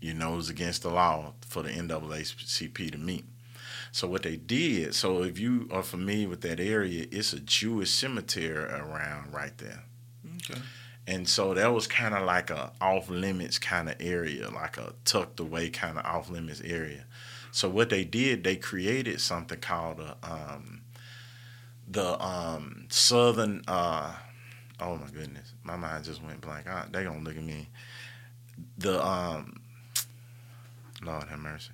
[0.00, 3.24] you know, it was against the law for the NAACP to meet.
[3.92, 7.90] So what they did, so if you are familiar with that area, it's a Jewish
[7.90, 9.84] cemetery around right there.
[10.50, 10.60] Okay.
[11.10, 14.94] And so that was kind of like a off limits kind of area, like a
[15.04, 17.04] tucked away kind of off limits area.
[17.50, 20.82] So what they did, they created something called a, um,
[21.88, 23.62] the um, Southern.
[23.66, 24.12] Uh,
[24.78, 26.66] oh my goodness, my mind just went blank.
[26.70, 27.68] Ah, they gonna look at me.
[28.78, 29.60] The um,
[31.02, 31.72] Lord have mercy.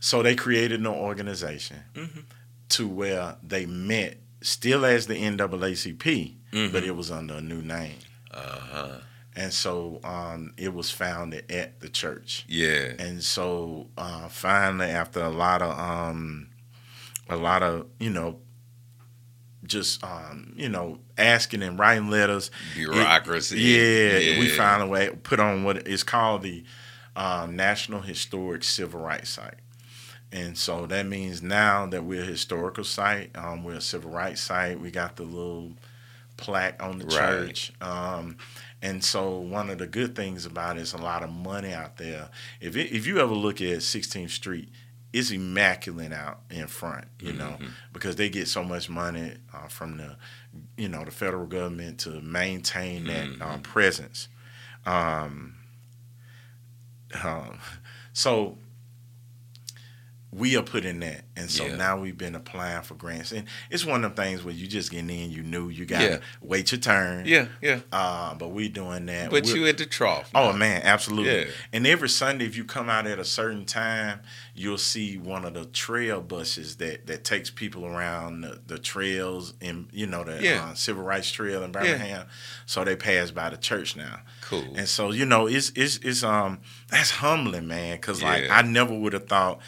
[0.00, 2.24] So they created an organization Mhm.
[2.70, 6.72] to where they met, still as the NAACP, Mhm.
[6.72, 7.98] but it was under a new name.
[8.30, 8.40] Uh
[8.72, 8.88] huh.
[9.34, 12.46] And so um, it was founded at the church.
[12.48, 12.94] Yeah.
[12.98, 16.48] And so uh, finally, after a lot of um,
[17.28, 18.38] a lot of you know,
[19.64, 23.58] just um, you know, asking and writing letters, Bureaucracy.
[23.60, 26.64] yeah, we found a way put on what is called the
[27.14, 29.54] um, National Historic Civil Rights Site.
[30.32, 34.40] And so that means now that we're a historical site, um, we're a civil rights
[34.40, 34.80] site.
[34.80, 35.72] We got the little
[36.36, 37.16] plaque on the Right.
[37.16, 37.72] church.
[37.80, 38.36] Um,
[38.82, 41.96] and so one of the good things about it is a lot of money out
[41.96, 42.28] there.
[42.60, 44.70] If it, if you ever look at 16th Street,
[45.12, 47.56] it's immaculate out in front, you know,
[47.92, 50.16] because they get so much money uh, from the,
[50.76, 54.28] you know, the federal government to maintain that uh, presence.
[54.84, 55.54] Um,
[57.24, 57.58] um,
[58.12, 58.58] so
[60.32, 61.76] we are put in that, and so Yeah.
[61.76, 64.90] now we've been applying for grants, and it's one of the things where you just
[64.90, 66.18] get in, you knew you got to Yeah.
[66.42, 67.24] wait your turn.
[67.26, 67.80] Yeah, yeah.
[67.92, 69.30] Uh, but we're doing that.
[69.30, 70.28] But We're- you at the trough.
[70.34, 71.42] Oh man, absolutely.
[71.46, 71.50] Yeah.
[71.72, 74.20] And every Sunday, if you come out at a certain time,
[74.54, 79.54] you'll see one of the trail buses that that takes people around the, the trails
[79.60, 82.26] in you know the uh, Civil Rights Trail in Birmingham.
[82.66, 84.20] So they pass by the church now.
[84.42, 84.74] Cool.
[84.76, 86.58] And so you know, it's it's it's um
[86.88, 87.96] that's humbling, man.
[87.96, 88.50] Because like.
[88.56, 89.60] I never would have thought,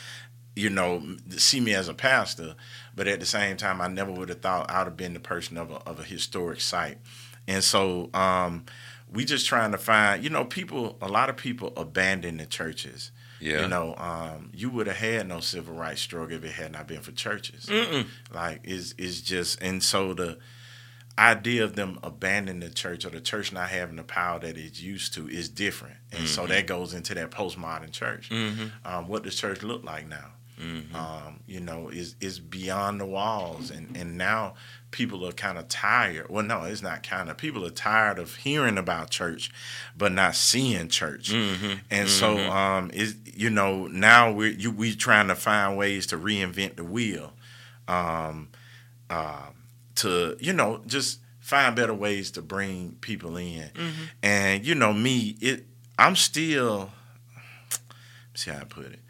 [0.59, 2.55] you know, see me as a pastor,
[2.97, 5.57] but at the same time, I never would have thought I'd have been the person
[5.57, 6.99] of a of a historic site.
[7.47, 8.65] And so um,
[9.13, 10.99] we just trying to find, you know, people.
[11.01, 13.11] A lot of people abandon the churches.
[13.41, 13.63] Yeah.
[13.63, 16.89] You know, um, you would have had no civil rights struggle if it had not
[16.89, 17.67] been for churches.
[17.67, 18.07] Mm-mm.
[18.35, 20.39] Like it's it's just and so the
[21.17, 24.81] idea of them abandoning the church or the church not having the power that it's
[24.81, 25.97] used to is different.
[26.13, 28.29] And so that goes into that postmodern church.
[28.31, 28.71] Mhm.
[28.85, 30.33] Um, what does church look like now?
[30.59, 30.95] Mhm.
[30.95, 34.55] Um, you know, is is beyond the walls, and and now
[34.91, 36.27] people are kind of tired.
[36.29, 37.37] Well, no, it's not kind of.
[37.37, 39.51] People are tired of hearing about church,
[39.97, 41.31] but not seeing church.
[41.31, 41.81] Mhm.
[41.91, 46.19] And so, um, is you know, now we're you, we trying to find ways to
[46.19, 47.35] reinvent the wheel,
[47.87, 48.49] um,
[49.11, 49.55] um,
[49.97, 53.71] to you know just find better ways to bring people in.
[54.23, 55.67] And you know, me, it
[55.99, 56.91] I'm still.
[58.35, 59.01] See how I put it.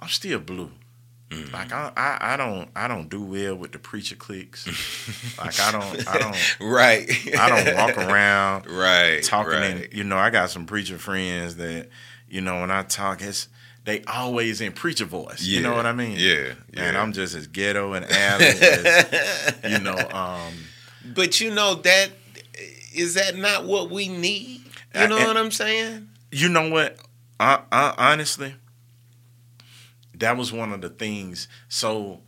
[0.00, 0.70] I'm still blue.
[1.52, 4.66] Like I, I, I don't, I don't do well with the preacher cliques.
[5.38, 7.06] like I don't, I don't, Right.
[7.38, 9.22] I don't walk around Right.
[9.22, 9.62] talking right.
[9.64, 11.88] and you know i got some preacher friends that
[12.30, 13.48] you know when i talk it's
[13.84, 17.46] they always in preacher voice you know what i mean yeah, and i'm just as
[17.46, 20.52] ghetto and alley as you know um
[21.14, 22.08] But you know that
[22.94, 24.62] is that not what we need?
[24.94, 26.08] You know I- what I'm saying?
[26.32, 26.96] you know what
[27.38, 28.54] I, I, honestly
[30.18, 32.20] that was one of the things so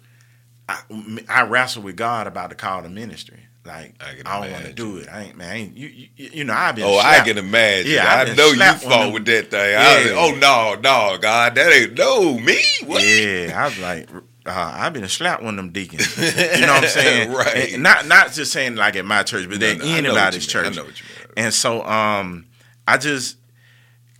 [0.68, 0.80] I,
[1.28, 4.72] I wrestled with god about the call to ministry like I i, don't want to
[4.72, 7.20] do it i ain't man I ain't, you, you you know i've been Oh, I
[7.20, 7.92] can imagine.
[7.92, 9.76] Yeah, I know you slapped fought with that thing.
[9.76, 10.12] I was Yeah.
[10.12, 12.56] like, oh no, no, God, that ain't no me.
[12.86, 13.02] What?
[13.04, 14.08] Yeah, I was like,
[14.46, 16.16] uh, I've been slapped one of them deacons.
[16.16, 17.32] You know what I'm saying?
[17.32, 17.74] Right.
[17.74, 20.66] And not not just saying like at my church, but No, at no, anybody's church.
[20.66, 21.26] I know what you mean.
[21.36, 22.46] And so, um,
[22.88, 23.36] I just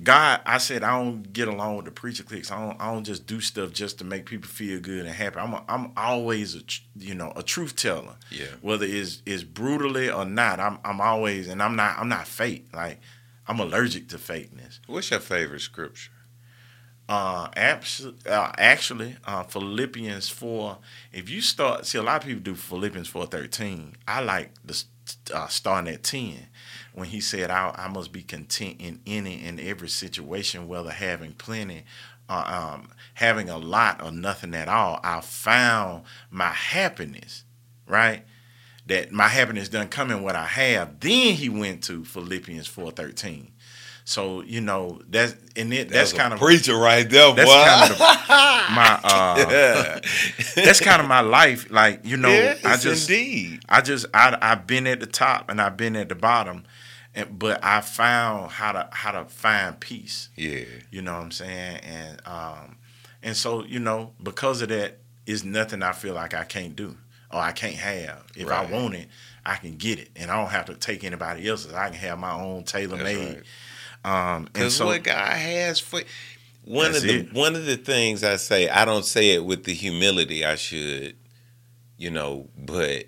[0.02, 2.50] God, I said I don't get along with the preacher cliques.
[2.50, 5.38] I don't, I don't just do stuff just to make people feel good and happy.
[5.38, 6.62] I'm, a, I'm always a,
[6.96, 8.16] you know, a truth teller.
[8.30, 8.46] Yeah.
[8.62, 12.68] Whether it's, it's brutally or not, I'm, I'm always, and I'm not, I'm not fake.
[12.72, 13.00] Like,
[13.46, 14.80] I'm allergic to fakeness.
[14.86, 16.12] What's your favorite scripture?
[17.08, 20.78] Uh, abs- uh, actually, uh, Philippians four.
[21.12, 23.96] If you start, see, a lot of people do Philippians four thirteen.
[24.06, 24.80] I like the
[25.32, 26.48] uh, starting at ten
[26.92, 31.32] when he said, I, "I must be content in any and every situation, whether having
[31.32, 31.84] plenty,
[32.28, 35.00] uh, um, having a lot, or nothing at all.
[35.02, 37.44] I found my happiness."
[37.86, 38.24] Right.
[38.86, 41.00] That my happiness doesn't come in what I have.
[41.00, 43.52] Then he went to Philippians four thirteen.
[44.04, 47.64] So you know that's and it, that's, a kind of preacher right there, that's boy.
[47.64, 48.04] kind of the,
[48.74, 50.00] my uh yeah.
[50.56, 53.60] that's kind of my life like you know yes, i just indeed.
[53.68, 56.64] i just I, i've been at the top and i've been at the bottom
[57.14, 60.64] and but i found how to how to find peace Yeah.
[60.90, 62.76] you know what i'm saying and um
[63.22, 66.96] and so you know because of that is nothing i feel like i can't do
[67.32, 68.68] or i can't have if Right.
[68.68, 69.08] i want it
[69.44, 72.18] i can get it and i don't have to take anybody else's i can have
[72.20, 73.42] my own tailor made right.
[74.04, 76.00] Um and Because so what God has for
[76.64, 77.32] one of the it.
[77.32, 81.16] one of the things I say, I don't say it with the humility I should,
[81.96, 83.06] you know, but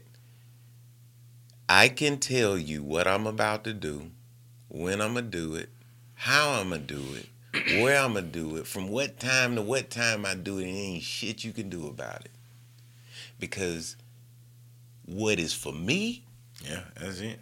[1.69, 4.11] I can tell you what I'm about to do,
[4.69, 5.71] when I'm gonna do it,
[6.15, 7.29] how I'm gonna do it,
[7.81, 10.77] where I'm gonna do it, from what time to what time I do it, and
[10.77, 12.31] ain't shit you can do about it.
[13.39, 13.97] Because
[15.05, 16.25] what is for me
[16.65, 17.41] yeah that's it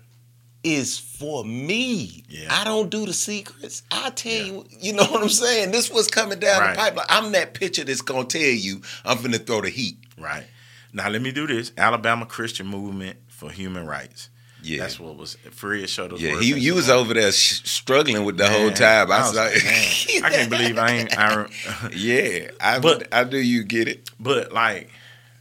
[0.62, 2.22] is for me.
[2.28, 2.48] Yeah.
[2.50, 3.82] I don't do the secrets.
[3.90, 5.70] I tell you, you know what I'm saying?
[5.70, 6.72] This was coming down Right.
[6.74, 7.06] the pipeline.
[7.08, 9.96] I'm that pitcher that's gonna tell you I'm finna throw the heat.
[10.18, 10.44] Right.
[10.92, 11.72] Now let me do this.
[11.78, 14.28] Alabama Christian Movement for Human Rights.
[14.62, 14.80] Yeah.
[14.82, 16.20] That's what was Fred Shuttlesworth.
[16.20, 19.10] yeah, he you was over there sh- struggling with the whole Man, time.
[19.10, 21.18] I was like, man, I can't believe I ain't.
[21.18, 21.46] I,
[21.96, 23.38] yeah, I But- I do.
[23.38, 24.10] You get it?
[24.20, 24.90] but like,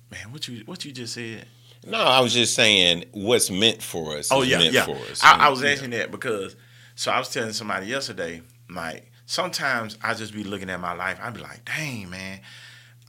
[0.10, 1.46] man, what you what you just said?
[1.90, 4.30] No, I was just saying what's meant for us.
[4.32, 4.86] Oh is yeah, meant yeah.
[4.86, 5.24] For us.
[5.24, 5.70] I, I was Yeah.
[5.72, 6.56] asking that because
[6.96, 11.20] so I was telling somebody yesterday, like sometimes I just be looking at my life.
[11.22, 12.42] I'd be like, dang man,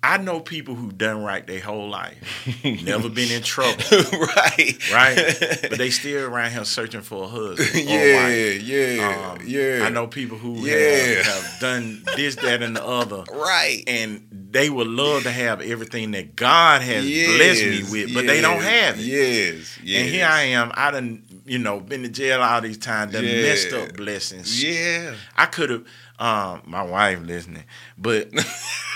[0.02, 2.16] I know people who done right their whole life,
[2.64, 5.36] never been in trouble, right, right?
[5.68, 7.84] But they still around here searching for a husband.
[7.86, 9.80] yeah, yeah, Um, yeah.
[9.84, 10.76] I know people who Yeah.
[11.22, 13.82] have, have done this, that, and the other, Right.
[13.86, 18.40] and they would love to have everything that God has blessed me with, but they
[18.40, 19.04] don't have it.
[19.04, 20.00] Yes, yes.
[20.02, 20.72] And here I am.
[20.74, 23.12] I done, you know, been to jail all these times.
[23.12, 23.42] Done Yeah.
[23.42, 24.62] messed up blessings.
[24.62, 25.14] Yeah.
[25.36, 25.84] I could have.
[26.20, 27.64] Um, my wife listening,
[27.96, 28.28] but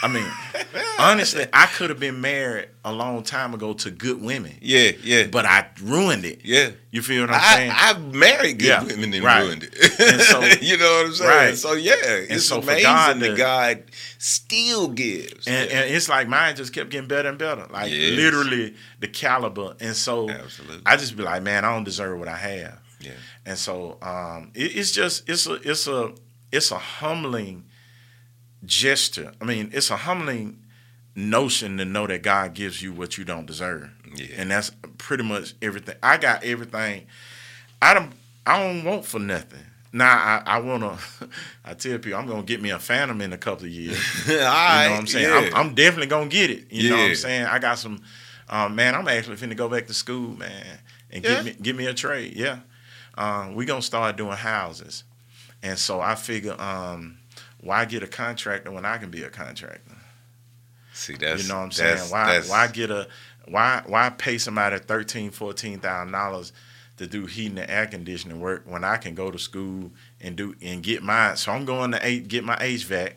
[0.02, 0.26] I mean,
[0.98, 5.26] honestly, I could have been married a long time ago to good women, Yeah, yeah.
[5.28, 6.42] but I ruined it.
[6.44, 6.72] yeah.
[6.90, 7.72] You feel what I'm saying?
[7.74, 9.42] I, married good Yeah, women and right.
[9.42, 9.74] ruined it.
[10.00, 11.30] And so- you know what I'm saying?
[11.30, 11.56] Right.
[11.56, 13.82] So yeah, it's so for amazing God that God
[14.18, 15.46] still gives.
[15.48, 18.10] and, and it's like mine just kept getting better and better, like Yes.
[18.18, 19.76] literally the caliber.
[19.80, 20.82] And so Absolutely.
[20.84, 22.80] I just be like, man, I don't deserve what I have.
[23.00, 23.12] yeah.
[23.46, 26.12] And so um, it, it's just it's a it's a
[26.54, 27.64] it's a humbling
[28.64, 29.32] gesture.
[29.40, 30.60] I mean, it's a humbling
[31.14, 33.90] notion to know that God gives you what you don't deserve.
[34.14, 34.26] Yeah.
[34.36, 35.96] And that's pretty much everything.
[36.02, 37.06] I got everything.
[37.82, 38.12] I don't
[38.46, 39.60] I don't want for nothing.
[39.92, 40.98] Now I, I wanna
[41.64, 43.98] I tell people I'm gonna get me a phantom in a couple of years.
[44.26, 44.88] You know right.
[44.90, 45.28] what I'm saying?
[45.28, 45.50] Yeah.
[45.54, 46.72] I'm, I'm definitely gonna get it.
[46.72, 47.46] You know what I'm saying?
[47.46, 48.00] I got some
[48.48, 50.78] um, man, I'm actually finna go back to school, man,
[51.10, 51.42] and Yeah?
[51.42, 52.34] get me get me a trade.
[52.36, 52.58] Yeah.
[53.16, 55.04] Um, we gonna start doing houses.
[55.64, 57.16] And so I figure, um,
[57.60, 59.96] why get a contractor when I can be a contractor?
[60.92, 61.96] See, that's you know what I'm saying?
[61.96, 63.08] that's- Why why get a
[63.48, 66.52] why why pay somebody thirteen, fourteen thousand dollars
[66.98, 70.54] to do heating and air conditioning work when I can go to school and do
[70.62, 71.36] and get mine?
[71.36, 73.14] So I'm going to get my HVAC,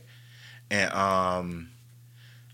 [0.71, 1.69] and um,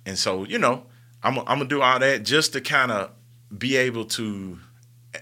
[0.05, 0.85] and so you know
[1.23, 3.11] I'm I'm gonna do all that just to kind of
[3.55, 4.59] be able to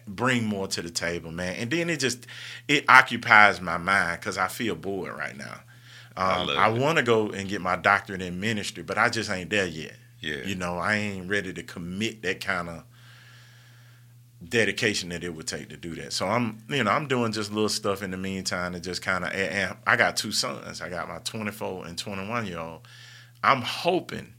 [0.08, 1.56] bring more to the table, man.
[1.56, 2.28] And then it just
[2.68, 5.62] it occupies my mind because I feel bored right now.
[6.16, 9.10] I Um, love I, want to go and get my doctorate in ministry, but I
[9.10, 9.96] just ain't there yet.
[10.20, 10.44] Yeah.
[10.46, 12.84] You know, I ain't ready to commit that kind of
[14.48, 16.14] dedication that it would take to do that.
[16.14, 19.24] So I'm, you know, I'm doing just little stuff in the meantime to just kind
[19.24, 19.32] of.
[19.32, 20.82] And, I got two sons.
[20.82, 22.88] I got my 24 and 21 year old.
[23.44, 24.34] I'm hoping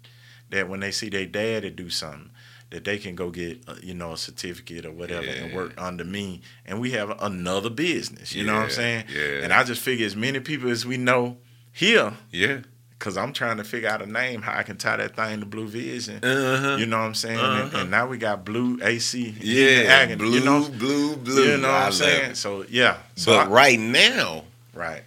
[0.50, 2.30] that when they see their dad daddy do something,
[2.72, 6.04] that they can go get, uh, you know, a certificate or whatever and work under
[6.04, 8.34] me, and we have another business.
[8.34, 9.04] You know what I'm saying?
[9.14, 9.42] yeah.
[9.44, 11.36] And I just figure as many people as we know
[11.72, 12.58] here, yeah.
[12.98, 15.46] because I'm trying to figure out a name how I can tie that thing to
[15.46, 16.22] Blue Vision.
[16.22, 16.76] Uh-huh.
[16.78, 17.38] You know what I'm saying?
[17.38, 17.78] And, Uh-huh.
[17.78, 19.34] and now we got Blue AC.
[19.40, 21.42] Yeah, Agony, blue, you know, blue, blue.
[21.52, 22.30] you know what I I'm saying?
[22.32, 22.36] it.
[22.36, 25.02] So yeah, so But I- right now, right,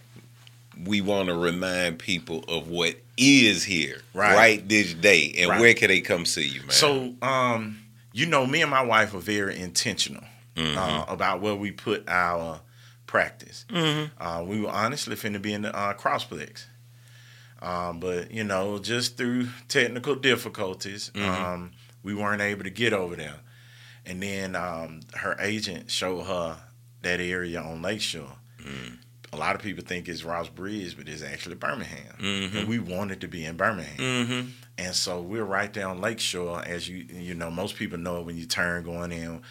[0.84, 4.36] we want to remind people of what is here Right.
[4.36, 5.62] right, this day, and Right.
[5.62, 6.72] where can they come see you, man?
[6.72, 7.80] So, um,
[8.14, 10.24] you know, me and my wife are very intentional
[10.56, 10.78] Mm-hmm.
[10.78, 12.62] uh, about where we put our
[13.08, 13.66] practice.
[13.70, 14.22] Mm-hmm.
[14.22, 16.64] Uh, we were honestly finna be in the uh, CrossPlex.
[17.62, 21.44] Um, but, you know, just through technical difficulties, Mm-hmm.
[21.46, 21.72] um,
[22.04, 23.40] we weren't able to get over there.
[24.06, 26.58] And then um, her agent showed her
[27.02, 28.38] that area on Lakeshore.
[28.62, 29.00] Mm.
[29.36, 32.16] A lot of people think it's Ross Bridge, but it's actually Birmingham.
[32.20, 32.56] Mhm.
[32.56, 33.98] And we wanted to be in Birmingham.
[33.98, 34.50] mm-hmm.
[34.78, 38.26] And so we're right there on Lakeshore, as you you know, most people know it
[38.26, 39.42] when you turn going in,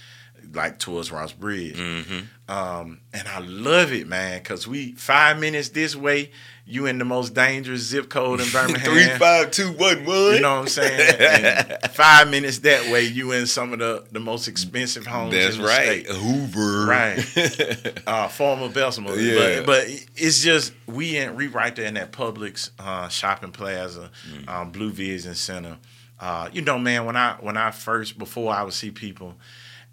[0.53, 1.77] like towards Ross Bridge.
[1.77, 2.21] Mm-hmm.
[2.55, 6.31] Um, and I love it, man, because we five minutes this way,
[6.67, 8.81] you in the most dangerous zip code in Birmingham.
[8.85, 10.35] Three five two one one.
[10.35, 11.17] You know what I'm saying?
[11.21, 15.33] And five minutes that way, you in some of the, the most expensive homes.
[15.35, 16.07] That's in the right, state.
[16.09, 16.87] Hoover.
[16.87, 18.03] Right.
[18.07, 19.15] uh, former Bessemer.
[19.17, 19.57] Yeah.
[19.61, 19.85] But, but
[20.17, 24.49] it's just we in we right there in that Publix uh, shopping plaza, Mm.
[24.49, 25.77] um, Blue Vision Center.
[26.19, 29.35] Uh, you know, man, when I when I first before I would see people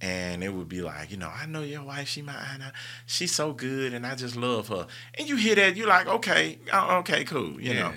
[0.02, 2.44] and it would be like, you know, I know your wife, she might
[3.06, 4.88] she's so good and I just love her.
[5.14, 7.80] And you hear that, you're like, okay, uh, okay, cool, you Yeah.
[7.80, 7.94] know.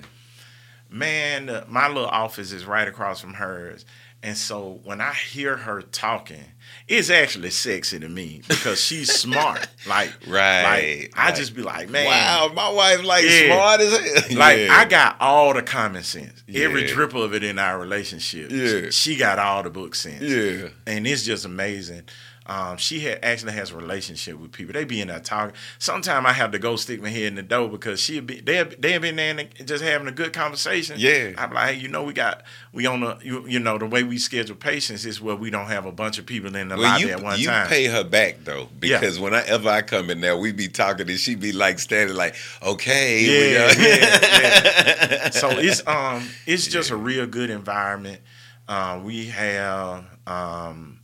[0.91, 3.85] Man, uh, my little office is right across from hers.
[4.25, 6.45] And so when I hear her talking,
[6.89, 9.69] it's actually sexy to me because she's smart.
[9.87, 10.63] Like, Right,
[11.03, 13.47] like, I just be like, man, Wow, my wife like Yeah.
[13.55, 13.93] smart as
[14.29, 14.39] hell.
[14.39, 14.69] like Yeah.
[14.73, 16.95] I got all the common sense, every Yeah.
[16.95, 18.51] drip of it in our relationship.
[18.51, 18.89] Yeah.
[18.91, 20.23] she got all the book sense.
[20.23, 20.69] Yeah.
[20.87, 22.05] and it's just amazing.
[22.47, 24.75] Um, she had actually has a relationship with people.
[24.75, 25.57] They be in there talking.
[25.79, 28.63] Sometimes I have to go stick my head in the door because she be they
[28.63, 30.97] they been there and just having a good conversation.
[30.99, 31.33] Yeah.
[31.39, 34.03] I'm like, hey, you know, we got we on the you, you know the way
[34.03, 36.85] we schedule patients is where we don't have a bunch of people in the Well,
[36.85, 37.65] lobby you at one you time.
[37.65, 38.99] You pay her back though, Yeah.
[39.01, 42.35] because whenever I come in there, we be talking and she be like standing like,
[42.63, 45.31] okay, Yeah, yeah, yeah.
[45.31, 48.21] so it's um it's just a real good environment.
[48.69, 50.99] Uh, we have um,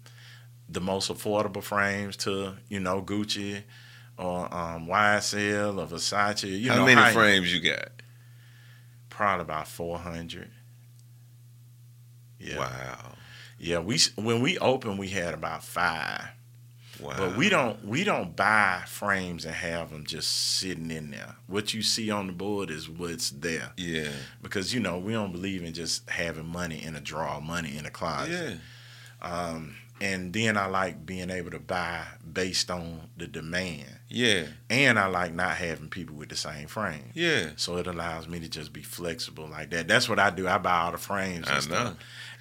[0.70, 3.62] the most affordable frames to you know Gucci
[4.16, 6.58] or um, YSL or Versace.
[6.60, 6.74] You know.
[6.74, 7.88] How know, many frames you got?
[9.08, 10.50] Probably about four hundred.
[12.38, 13.12] Yeah, Wow.
[13.58, 13.78] yeah.
[13.80, 16.28] We when we opened, we had about five.
[17.00, 17.14] Wow.
[17.16, 21.36] But we don't we don't buy frames and have them just sitting in there.
[21.46, 23.72] What you see on the board is what's there.
[23.76, 24.10] Yeah.
[24.42, 27.86] Because you know we don't believe in just having money in a drawer, money in
[27.86, 28.60] a closet.
[29.22, 29.56] Yeah.
[30.03, 33.84] And then I like being able to buy based on the demand.
[34.09, 34.44] Yeah.
[34.70, 37.11] And I like not having people with the same frame.
[37.12, 37.51] Yeah.
[37.57, 39.88] So it allows me to just be flexible like that.
[39.88, 40.48] That's what I do.
[40.48, 41.48] I buy all the frames.
[41.48, 41.84] And I stuff.
[41.84, 41.96] know.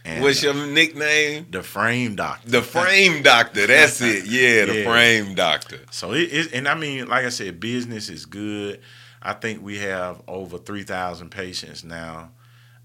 [0.05, 1.47] And What's your nickname?
[1.51, 2.49] the frame doctor?
[2.49, 3.67] The frame doctor.
[3.67, 4.25] That's it.
[4.27, 4.85] Yeah, the Yeah.
[4.89, 5.79] frame doctor.
[5.91, 8.79] So it is, and I mean, like I said, business is good.
[9.21, 12.31] I think we have over three thousand patients now,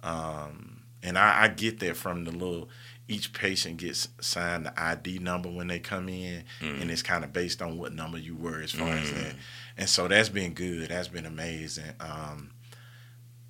[0.02, 2.68] um, and I, I get that from the little.
[3.06, 7.32] Each patient gets signed the ID number when they come in, and it's kind of
[7.32, 9.34] based on what number you were as far as that.
[9.76, 10.88] And so that's been good.
[10.88, 11.92] That's been amazing.
[12.00, 12.52] Um,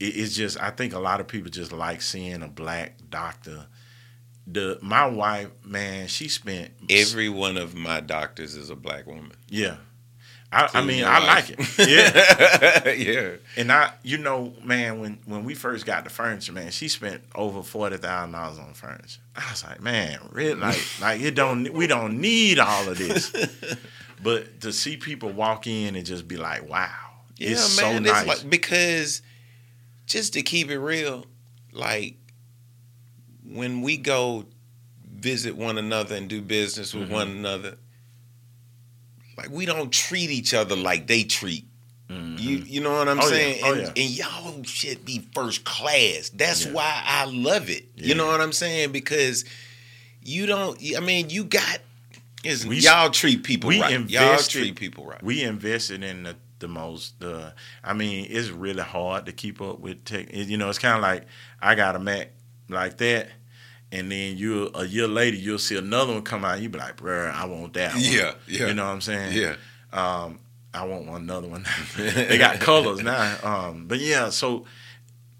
[0.00, 3.66] it, it's just I think a lot of people just like seeing a black doctor.
[4.46, 9.32] The my wife, man, she spent Every one of my doctors is a black woman.
[9.48, 9.76] yeah.
[10.54, 11.58] I, I mean, I like it.
[11.78, 12.88] Yeah.
[12.92, 13.30] yeah.
[13.56, 17.22] And I, you know, man, when when we first got the furniture, man, she spent
[17.34, 19.20] over forty thousand dollars on furniture.
[19.34, 23.32] I was like, man, really, like, like it don't, we don't need all of this.
[24.22, 26.88] but to see people walk in and just be like, wow,
[27.36, 28.02] Yeah, it's man.
[28.04, 28.26] so it's nice.
[28.26, 29.22] like because
[30.06, 31.26] just to keep it real,
[31.72, 32.16] like
[33.44, 34.46] when we go
[35.04, 37.12] visit one another and do business with Mm-hmm.
[37.12, 37.76] one another,
[39.36, 41.64] like we don't treat each other like they treat.
[42.10, 43.28] You you know what I'm Oh, yeah.
[43.28, 43.60] saying?
[43.64, 43.88] Oh, and, yeah.
[44.04, 46.30] and y'all should be first class.
[46.34, 46.72] That's Yeah.
[46.72, 47.86] why I love it.
[47.96, 48.92] You know what I'm saying?
[48.92, 49.44] Because
[50.22, 51.78] you don't I mean, you got
[52.44, 54.08] is We- y'all treat people we right.
[54.10, 55.22] y'all treat people right.
[55.22, 59.80] we invested in the, the most uh, i mean it's really hard to keep up
[59.80, 61.26] with tech it- you know it's kind of like
[61.62, 62.28] i got a mac
[62.68, 63.28] like that
[63.94, 66.96] and then you a year later you'll see another one come out you be like
[66.96, 68.02] bruh i want that one.
[68.02, 68.66] Yeah, yeah.
[68.68, 69.56] you know what i'm saying Yeah.
[69.92, 70.38] um,
[70.76, 71.64] I want one another one.
[71.96, 73.36] they got colors now.
[73.44, 74.64] Um, but yeah, so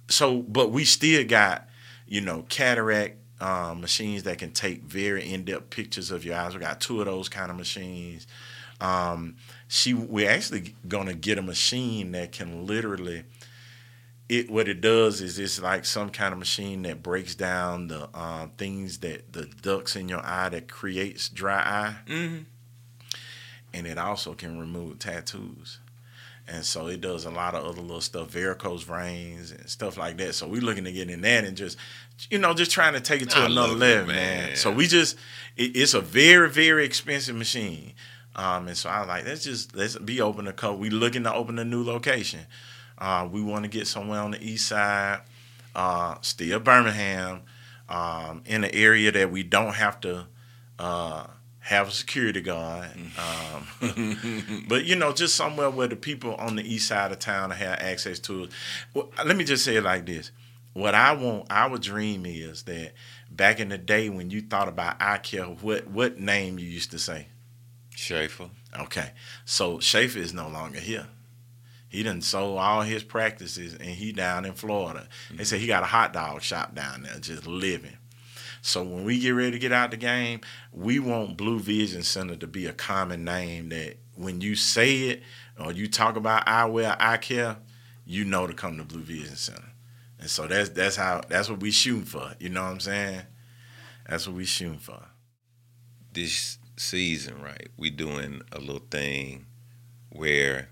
[0.09, 1.69] so but we still got,
[2.07, 6.55] you know, cataract um, machines that can take very in-depth pictures of your eyes.
[6.55, 8.29] We got two of those kind of machines.
[8.81, 9.35] Um,
[9.67, 13.25] she we're actually gonna get a machine that can literally
[14.29, 18.09] it what it does is it's like some kind of machine that breaks down the
[18.19, 22.39] um, things that the ducts in your eye that creates dry eye hmm
[23.75, 25.81] and it also can remove tattoos.
[26.47, 30.19] And so it does a lot of other little stuff, varicose veins and stuff like
[30.19, 30.35] that.
[30.35, 31.77] So we're looking to get in that and just,
[32.31, 34.47] you know, just trying to take it to I another level, man.
[34.49, 34.57] man.
[34.57, 35.17] So we just,
[35.57, 37.95] it, it's a very, very expensive machine.
[38.37, 40.77] Um, and so I was like, let's just, let's be open to couple.
[40.77, 42.41] We looking to open a new location.
[42.99, 45.21] Uh, we want to get somewhere on the east side,
[45.75, 47.43] uh, still Birmingham,
[47.89, 50.27] um, in an area that we don't have to,
[50.79, 51.27] uh,
[51.65, 52.91] have a security guard.
[53.19, 57.51] Um, but you know, just somewhere where the people on the east side of town
[57.51, 58.51] have access to it.
[58.93, 60.31] Well, let me just say it like this:
[60.75, 62.93] What I want, our dream is that
[63.31, 66.91] back in the day when you thought about eye care, what what name you used
[66.93, 67.29] to say?
[67.97, 68.51] Schaeffer.
[68.79, 69.13] Okay,
[69.45, 71.07] so Schaeffer is no longer here.
[71.95, 75.07] He done sold all his practices, and he down in Florida.
[75.31, 75.45] They mm-hmm.
[75.45, 77.97] say he got a hot dog shop down there, just living.
[78.63, 80.41] So when we get ready to get out the game,
[80.73, 85.23] we want Blue Vision Center to be a common name that when you say it
[85.57, 87.59] or you talk about eyewear, eye care,
[88.05, 89.73] you know to come to Blue Vision Center.
[90.19, 92.35] And so that's that's how that's what we shooting for.
[92.41, 93.21] You know what I'm saying?
[94.09, 95.01] That's what we shooting for.
[96.13, 99.47] this season, right, we doing a little thing
[100.11, 100.71] where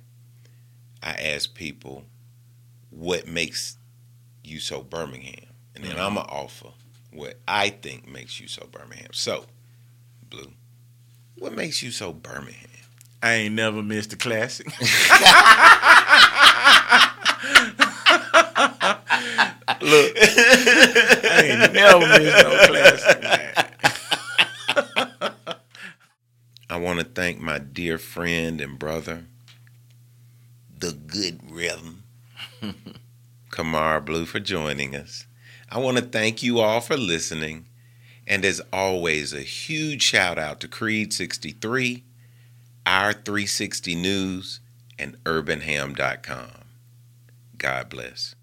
[1.02, 2.04] I ask people
[2.90, 3.76] what makes
[4.44, 6.36] you so Birmingham, and then I'm gonna mm-hmm.
[6.36, 6.68] offer
[7.12, 9.08] what I think makes you so Birmingham.
[9.12, 9.46] So,
[10.28, 10.52] Blue,
[11.36, 12.68] what makes you so Birmingham?
[13.22, 14.66] I ain't never missed a classic.
[19.80, 23.54] Look, I ain't never missed no classic, man.
[26.70, 29.26] I want to thank my dear friend and brother,
[30.82, 32.02] the good rhythm,
[33.50, 35.26] Camara Blue, for joining us.
[35.70, 37.66] I want to thank you all for listening.
[38.26, 42.02] And as always, a huge shout out to Creed 63,
[42.84, 44.58] Our 360 News,
[44.98, 46.50] and UrbanHam.com.
[47.58, 48.34] God bless.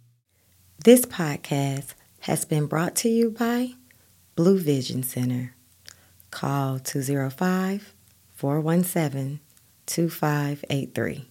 [0.86, 3.72] This podcast has been brought to you by
[4.36, 5.56] Blue Vision Center.
[6.32, 7.94] Call 205
[8.34, 9.42] 417
[9.86, 11.29] 2583.